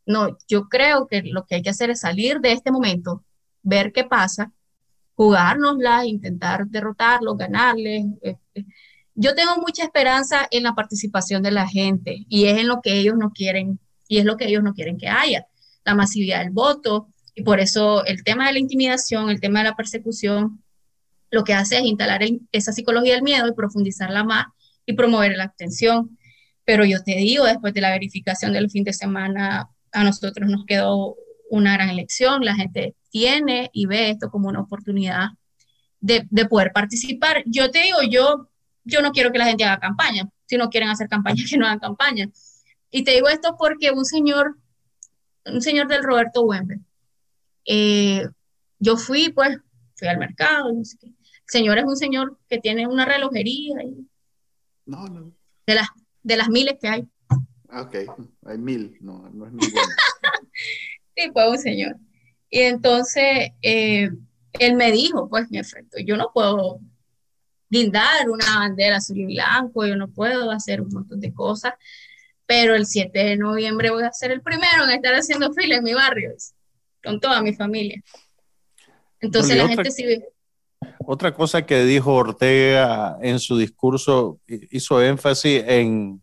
[0.06, 3.24] No, yo creo que lo que hay que hacer es salir de este momento,
[3.62, 4.52] ver qué pasa,
[5.14, 8.06] jugárnosla, intentar derrotarlos, ganarles.
[8.22, 8.64] Eh, eh.
[9.14, 12.94] Yo tengo mucha esperanza en la participación de la gente y es en lo que
[12.94, 15.46] ellos no quieren y es lo que ellos no quieren que haya,
[15.84, 19.70] la masividad del voto y por eso el tema de la intimidación, el tema de
[19.70, 20.61] la persecución,
[21.32, 22.22] lo que hace es instalar
[22.52, 24.46] esa psicología del miedo y profundizarla más
[24.86, 26.16] y promover la abstención.
[26.64, 30.64] Pero yo te digo, después de la verificación del fin de semana a nosotros nos
[30.66, 31.16] quedó
[31.50, 35.30] una gran elección, la gente tiene y ve esto como una oportunidad
[36.00, 37.42] de, de, poder participar.
[37.46, 38.50] Yo te digo, yo,
[38.84, 41.66] yo no quiero que la gente haga campaña, si no quieren hacer campaña, que no
[41.66, 42.28] hagan campaña.
[42.90, 44.58] Y te digo esto porque un señor,
[45.46, 46.80] un señor del Roberto Wembe,
[47.64, 48.26] eh,
[48.78, 49.58] yo fui, pues,
[49.94, 51.12] fui al mercado, no sé qué.
[51.52, 54.08] Señor es un señor que tiene una relojería y
[54.86, 55.34] no, no.
[55.66, 55.86] De, las,
[56.22, 57.06] de las miles que hay.
[57.68, 57.94] Ah, ok,
[58.46, 59.82] hay mil, no, no es ninguna.
[61.14, 61.96] sí, pues un señor.
[62.48, 64.08] Y entonces eh,
[64.54, 66.80] él me dijo, pues en efecto, yo no puedo
[67.68, 71.74] guindar una bandera azul y blanco, yo no puedo hacer un montón de cosas,
[72.46, 75.84] pero el 7 de noviembre voy a ser el primero en estar haciendo fila en
[75.84, 76.32] mi barrio,
[77.04, 78.02] con toda mi familia.
[79.20, 80.04] Entonces la gente sí
[81.12, 86.22] otra cosa que dijo Ortega en su discurso hizo énfasis en,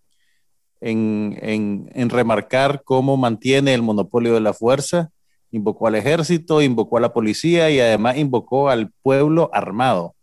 [0.82, 5.12] en, remarcar cómo mantiene el monopolio de la fuerza,
[5.52, 10.16] invocó al ejército, invocó a la policía y además invocó al pueblo armado,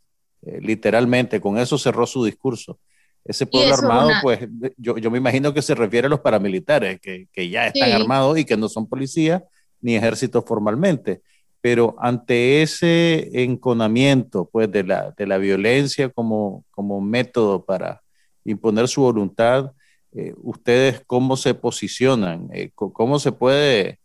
[0.43, 2.81] eh, literalmente, con eso cerró su discurso.
[3.25, 7.69] Ese pueblo armado, pues yo, me imagino que se refiere a los paramilitares, que, ya
[7.69, 9.45] están armados y que no son policías
[9.81, 11.23] ni ejército formalmente
[11.67, 18.05] pero ante ese enconamiento pues, de, la, de la violencia como, como método para
[18.45, 19.73] imponer su voluntad,
[20.13, 22.49] eh, ¿ustedes cómo se posicionan?
[22.53, 23.99] Eh, ¿Cómo se puede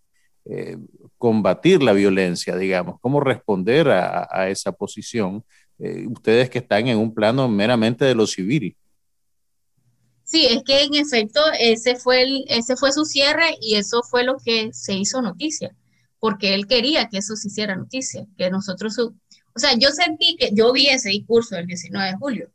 [0.45, 0.75] eh,
[1.19, 2.99] combatir la violencia, digamos?
[2.99, 5.43] ¿Cómo responder a, a esa posición?
[6.09, 8.75] ustedes que están en un plano meramente de lo civil.
[10.23, 14.23] Sí, es que en efecto ese fue, el, ese fue su cierre y eso fue
[14.23, 15.75] lo que se hizo noticia
[16.21, 19.13] porque él quería que eso se hiciera noticia, que nosotros, o
[19.55, 22.51] sea, yo sentí que yo vi ese discurso del 19 de julio,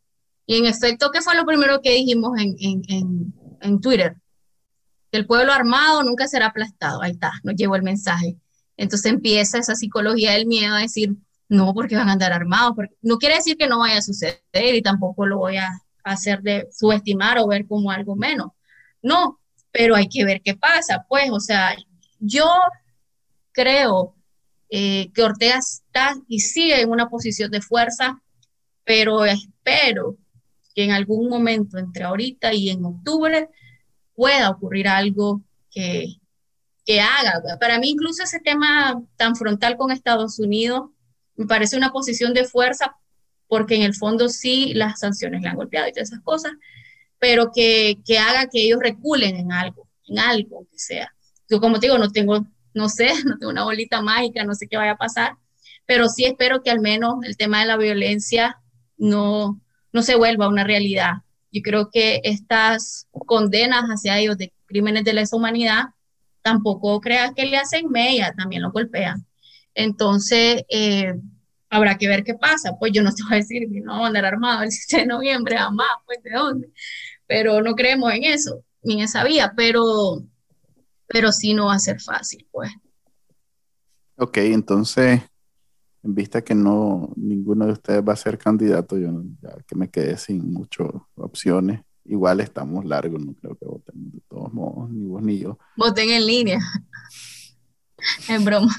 [0.46, 4.14] y en efecto, ¿qué fue lo primero que dijimos en, en, en, Twitter?
[5.10, 8.36] Que el pueblo armado nunca será aplastado, ahí está, nos llegó el mensaje.
[8.76, 11.16] Entonces empieza esa psicología del miedo a decir,
[11.48, 14.40] no, porque van a andar armados, porque no quiere decir que no vaya a suceder
[14.54, 15.68] y tampoco lo voy a
[16.04, 18.52] hacer de subestimar o ver como algo menos.
[19.02, 19.40] No,
[19.72, 21.74] pero hay que ver qué pasa, pues, o sea,
[22.20, 22.46] yo
[23.56, 24.14] creo
[24.68, 28.22] eh, que Ortega está y sigue en una posición de fuerza,
[28.84, 30.18] pero espero
[30.74, 33.48] que en algún momento entre ahorita y en octubre
[34.14, 35.40] pueda ocurrir algo
[35.70, 36.16] que,
[36.84, 37.40] que haga.
[37.58, 40.90] Para mí incluso ese tema tan frontal con Estados Unidos
[41.34, 42.94] me parece una posición de fuerza
[43.48, 46.52] porque en el fondo sí las sanciones le han golpeado y todas esas cosas,
[47.18, 51.14] pero que, que haga que ellos reculen en algo, en algo que sea.
[51.48, 52.44] Yo como te digo, no tengo
[52.76, 55.36] no sé, no tengo una bolita mágica, no sé qué vaya a pasar,
[55.86, 58.60] pero sí espero que al menos el tema de la violencia
[58.96, 59.60] no,
[59.92, 61.14] no se vuelva una realidad.
[61.50, 65.84] Yo creo que estas condenas hacia ellos de crímenes de lesa humanidad
[66.42, 69.26] tampoco creas que le hacen media, también lo golpean.
[69.74, 71.14] Entonces, eh,
[71.70, 72.72] habrá que ver qué pasa.
[72.78, 75.56] Pues yo no te voy a decir que no andar armado el 7 de noviembre,
[75.56, 76.68] jamás, pues de dónde.
[77.26, 79.52] Pero no creemos en eso, ni en esa vía.
[79.56, 80.22] Pero
[81.06, 82.70] pero sí no va a ser fácil, pues.
[84.16, 85.20] Ok, entonces,
[86.02, 89.90] en vista que no ninguno de ustedes va a ser candidato, yo ya que me
[89.90, 91.80] quedé sin muchas opciones.
[92.04, 95.58] Igual estamos largos, no creo que voten de todos modos, ni vos ni yo.
[95.76, 96.60] Voten en línea.
[98.28, 98.74] en broma.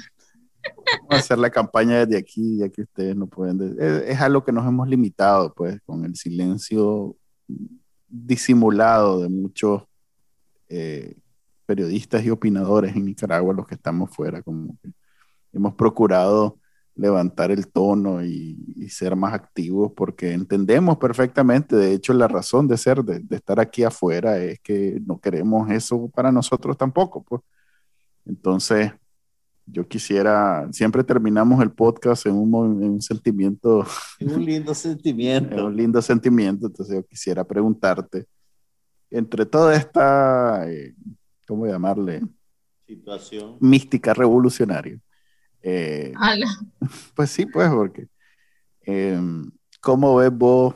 [1.01, 3.75] Vamos a hacer la campaña desde aquí, ya que ustedes no pueden.
[3.79, 7.15] Es, es, a lo que nos hemos limitado, pues, con el silencio
[8.07, 9.83] disimulado de muchos
[10.69, 11.15] eh,
[11.67, 14.89] periodistas y opinadores en Nicaragua, los que estamos fuera, como que
[15.53, 16.57] hemos procurado
[16.95, 18.57] levantar el tono y,
[18.89, 23.83] ser más activos porque entendemos perfectamente, de hecho la razón de ser, de, estar aquí
[23.83, 27.21] afuera es que no queremos eso para nosotros tampoco.
[27.21, 27.41] Pues.
[28.25, 28.93] Entonces,
[29.65, 33.85] yo quisiera, siempre terminamos el podcast en un, en un sentimiento.
[34.21, 35.65] un lindo sentimiento.
[35.65, 38.25] un lindo sentimiento, entonces yo quisiera preguntarte,
[39.11, 40.65] entre toda esta...
[40.71, 40.95] Eh,
[41.47, 42.21] ¿cómo llamarle?
[42.85, 43.57] Situación.
[43.59, 44.99] Mística revolucionaria.
[45.61, 46.13] Eh,
[47.15, 48.07] pues sí, pues, porque
[48.81, 49.49] em,
[49.81, 50.75] ¿cómo ves vos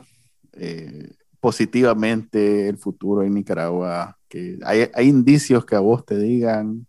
[0.54, 4.18] eh, positivamente el futuro en Nicaragua?
[4.28, 6.86] Que hay, indicios que a vos te digan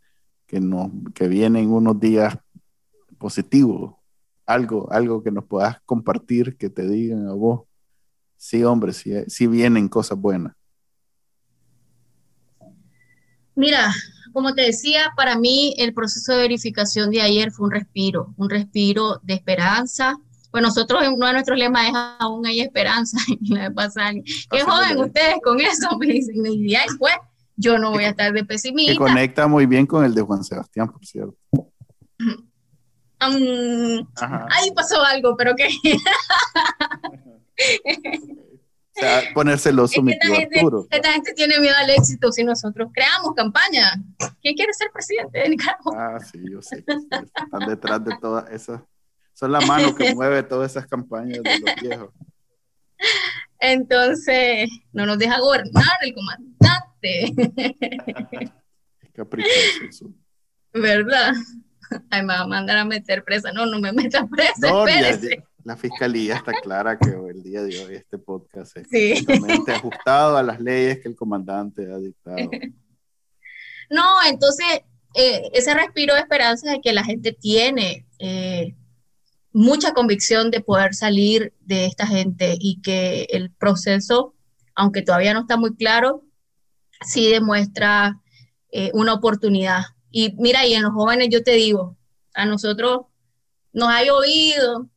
[0.48, 2.38] que, no, que vienen unos días
[3.18, 3.96] positivos,
[4.46, 7.62] algo, algo que nos puedas compartir, que te digan a vos,
[8.38, 10.56] sí, hombre, sí vienen cosas buenas.
[13.56, 13.94] Mira,
[14.34, 18.50] como te decía, para mí el proceso de verificación de ayer fue un respiro, un
[18.50, 20.18] respiro de esperanza.
[20.52, 23.18] Pues nosotros, uno de nuestros lemas es aún hay esperanza.
[23.42, 23.72] Y la
[24.52, 25.98] ¿qué joden ustedes con eso?
[25.98, 27.14] Me dicen, y pues
[27.56, 28.94] yo no voy a estar de pesimista.
[28.94, 31.38] Que conecta muy bien con el de Juan Sebastián, por cierto.
[33.20, 35.70] ahí pasó algo, pero ¿qué?
[38.96, 43.94] O sea, ponerse los es esta gente, tiene miedo al éxito si nosotros creamos campaña.
[44.42, 46.16] ¿Quién quiere ser presidente de Nicaragua?
[46.16, 46.84] Ah, sí, yo sé.
[46.86, 48.82] están detrás de todas esas.
[49.34, 52.10] Son la mano que mueve todas esas campañas de los viejos.
[53.60, 57.34] Entonces, no nos deja gobernar el comandante.
[59.14, 60.12] caprichoso.
[60.74, 61.34] ¿Verdad?
[62.10, 63.52] Ay, me va a mandar a meter presa.
[63.52, 67.80] No, no me metas presa, no, espérese la fiscalía está clara que el día de
[67.80, 72.50] hoy este podcast es totalmente ajustado a las leyes que el comandante ha dictado.
[73.90, 74.66] No, entonces
[75.14, 78.76] eh, ese respiro de esperanza de que la gente tiene eh,
[79.52, 84.34] mucha convicción de poder salir de esta gente y que el proceso,
[84.74, 86.24] aunque todavía no está muy claro,
[87.06, 88.20] sí demuestra
[88.72, 89.84] eh, una oportunidad.
[90.10, 91.96] Y mira, y en los jóvenes yo te digo,
[92.34, 93.02] a nosotros
[93.74, 94.90] nos ha llovido,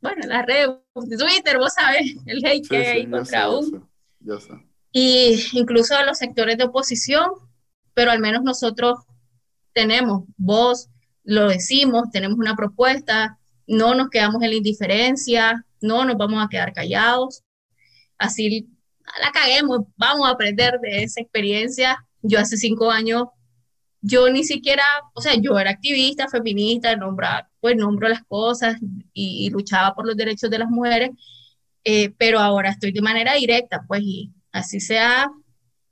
[0.00, 3.88] bueno, la red, Twitter, vos sabes, el hate que hay contra uno.
[4.92, 7.30] Y incluso a los sectores de oposición,
[7.94, 9.00] pero al menos nosotros
[9.72, 10.88] tenemos voz,
[11.24, 16.48] lo decimos, tenemos una propuesta, no nos quedamos en la indiferencia, no nos vamos a
[16.48, 17.42] quedar callados.
[18.16, 18.68] Así
[19.20, 22.04] la caguemos, vamos a aprender de esa experiencia.
[22.22, 23.28] Yo hace cinco años
[24.00, 24.84] yo ni siquiera,
[25.14, 28.76] o sea, yo era activista, feminista, nombra, pues nombro las cosas
[29.12, 31.10] y, luchaba por los derechos de las mujeres,
[31.84, 35.30] eh, pero ahora estoy de manera directa, pues, y así sea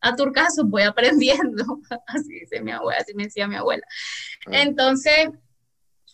[0.00, 1.64] a turcaso, voy aprendiendo,
[2.06, 3.84] así dice mi abuela, así me decía mi abuela.
[4.50, 5.30] Entonces,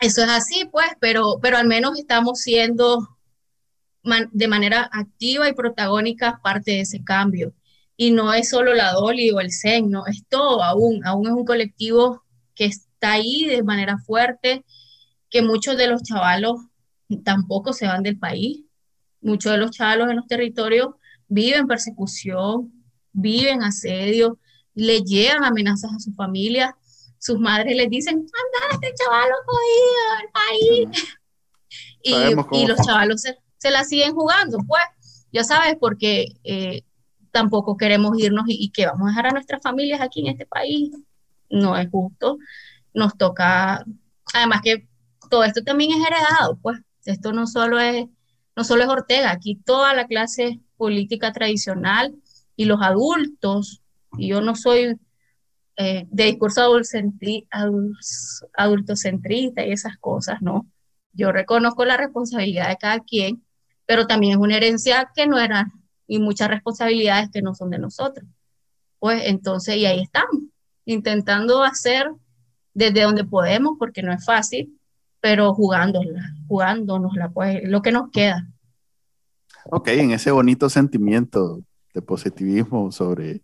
[0.01, 3.09] eso es así, pues, pero, pero al menos estamos siendo
[4.33, 7.55] de manera activa y protagónica parte de ese cambio.
[7.97, 11.33] Y no es solo la Dolly o el CEN, no, es todo aún, aún es
[11.33, 12.25] un colectivo
[12.55, 14.65] que está ahí de manera fuerte,
[15.33, 16.61] que muchos de los chavalos
[17.25, 18.65] tampoco se van del país,
[19.23, 20.91] muchos de los chavalos en los territorios
[21.27, 22.71] viven persecución,
[23.13, 24.39] viven asedio,
[24.75, 26.77] le llegan amenazas a su familia,
[27.19, 31.09] sus madres les dicen, anda este chavalo jodido del país.
[32.05, 34.83] Y, los chavalos se, la siguen jugando, pues,
[35.33, 36.83] ya sabes, porque eh,
[37.31, 40.91] tampoco queremos irnos y, que vamos a dejar a nuestras familias aquí en este país.
[41.49, 42.39] No es justo.
[42.93, 43.87] Nos toca,
[44.35, 44.89] además que
[45.33, 48.05] todo esto también es heredado, pues esto no solo es,
[48.55, 52.15] no solo es Ortega, aquí toda la clase política tradicional
[52.55, 53.81] y los adultos,
[54.19, 55.01] y yo no soy
[55.79, 56.61] eh, de discurso
[58.53, 60.67] adultocentrista y esas cosas, ¿no?
[61.15, 63.43] Yo reconozco la responsabilidad de cada quien,
[63.87, 65.73] pero también es una herencia que no era
[66.07, 68.29] y muchas responsabilidades que no son de nosotros.
[68.99, 70.43] Pues entonces, y ahí estamos,
[70.85, 72.13] intentando hacer
[72.75, 74.79] desde donde podemos, porque no es fácil,
[75.23, 78.49] pero jugándola, jugándonosla, pues lo que nos queda.
[79.67, 81.63] Ok, en ese bonito sentimiento
[81.95, 83.43] de positivismo sobre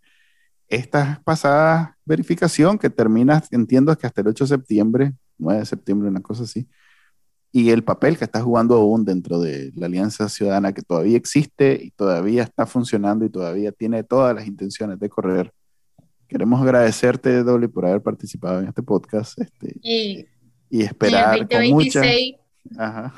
[0.67, 6.09] esta pasada verificación que termina, entiendo que hasta el 8 de septiembre, 9 de septiembre,
[6.09, 6.67] una cosa así,
[7.49, 11.79] y el papel que está jugando aún dentro de la Alianza Ciudadana que todavía existe
[11.81, 15.53] y todavía está funcionando y todavía tiene todas las intenciones de correr.
[16.27, 20.27] Queremos agradecerte, Dolly, por haber participado en este podcast este, y,
[20.71, 22.01] esperar con mucha...
[22.77, 23.13] Ajá.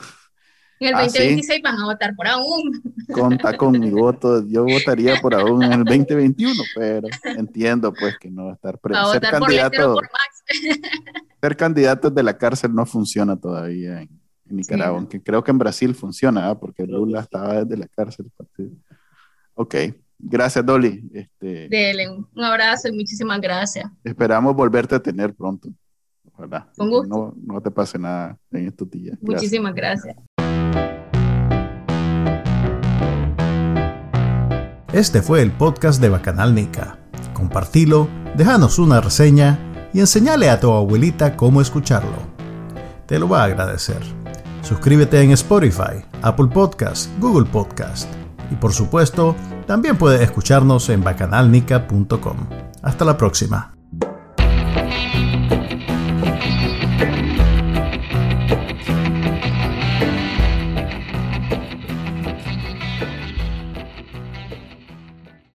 [0.81, 2.81] En el 2026 ah, van a votar por aún.
[3.13, 4.43] Conta con mi voto.
[4.47, 8.79] Yo votaría por aún en el 2021, pero entiendo pues que no va a estar
[8.79, 9.11] preso.
[9.11, 10.01] Ser candidato,
[11.39, 14.09] ser candidato de la cárcel no funciona todavía en,
[14.45, 16.59] Nicaragua, aunque creo que en Brasil funciona, ¿ah?
[16.59, 18.31] porque Lula estaba desde la cárcel.
[19.53, 19.75] Ok,
[20.17, 21.09] gracias Dolly.
[21.13, 23.85] Este, Dele, un abrazo y muchísimas gracias.
[24.03, 25.69] Esperamos volverte a tener pronto.
[26.41, 26.67] Ojalá.
[26.77, 27.35] Con gusto.
[27.45, 29.17] No, no te pase nada en estos días.
[29.21, 30.15] Muchísimas gracias.
[34.93, 36.99] Este fue el podcast de Bacanal Nica.
[37.33, 39.57] Compartilo, déjanos una reseña
[39.93, 42.17] y enseñale a tu abuelita cómo escucharlo.
[43.05, 44.01] Te lo va a agradecer.
[44.61, 48.09] Suscríbete en Spotify, Apple Podcast, Google Podcast.
[48.51, 49.35] Y por supuesto,
[49.65, 52.37] también puedes escucharnos en bacanalnica.com.
[52.81, 53.73] Hasta la próxima.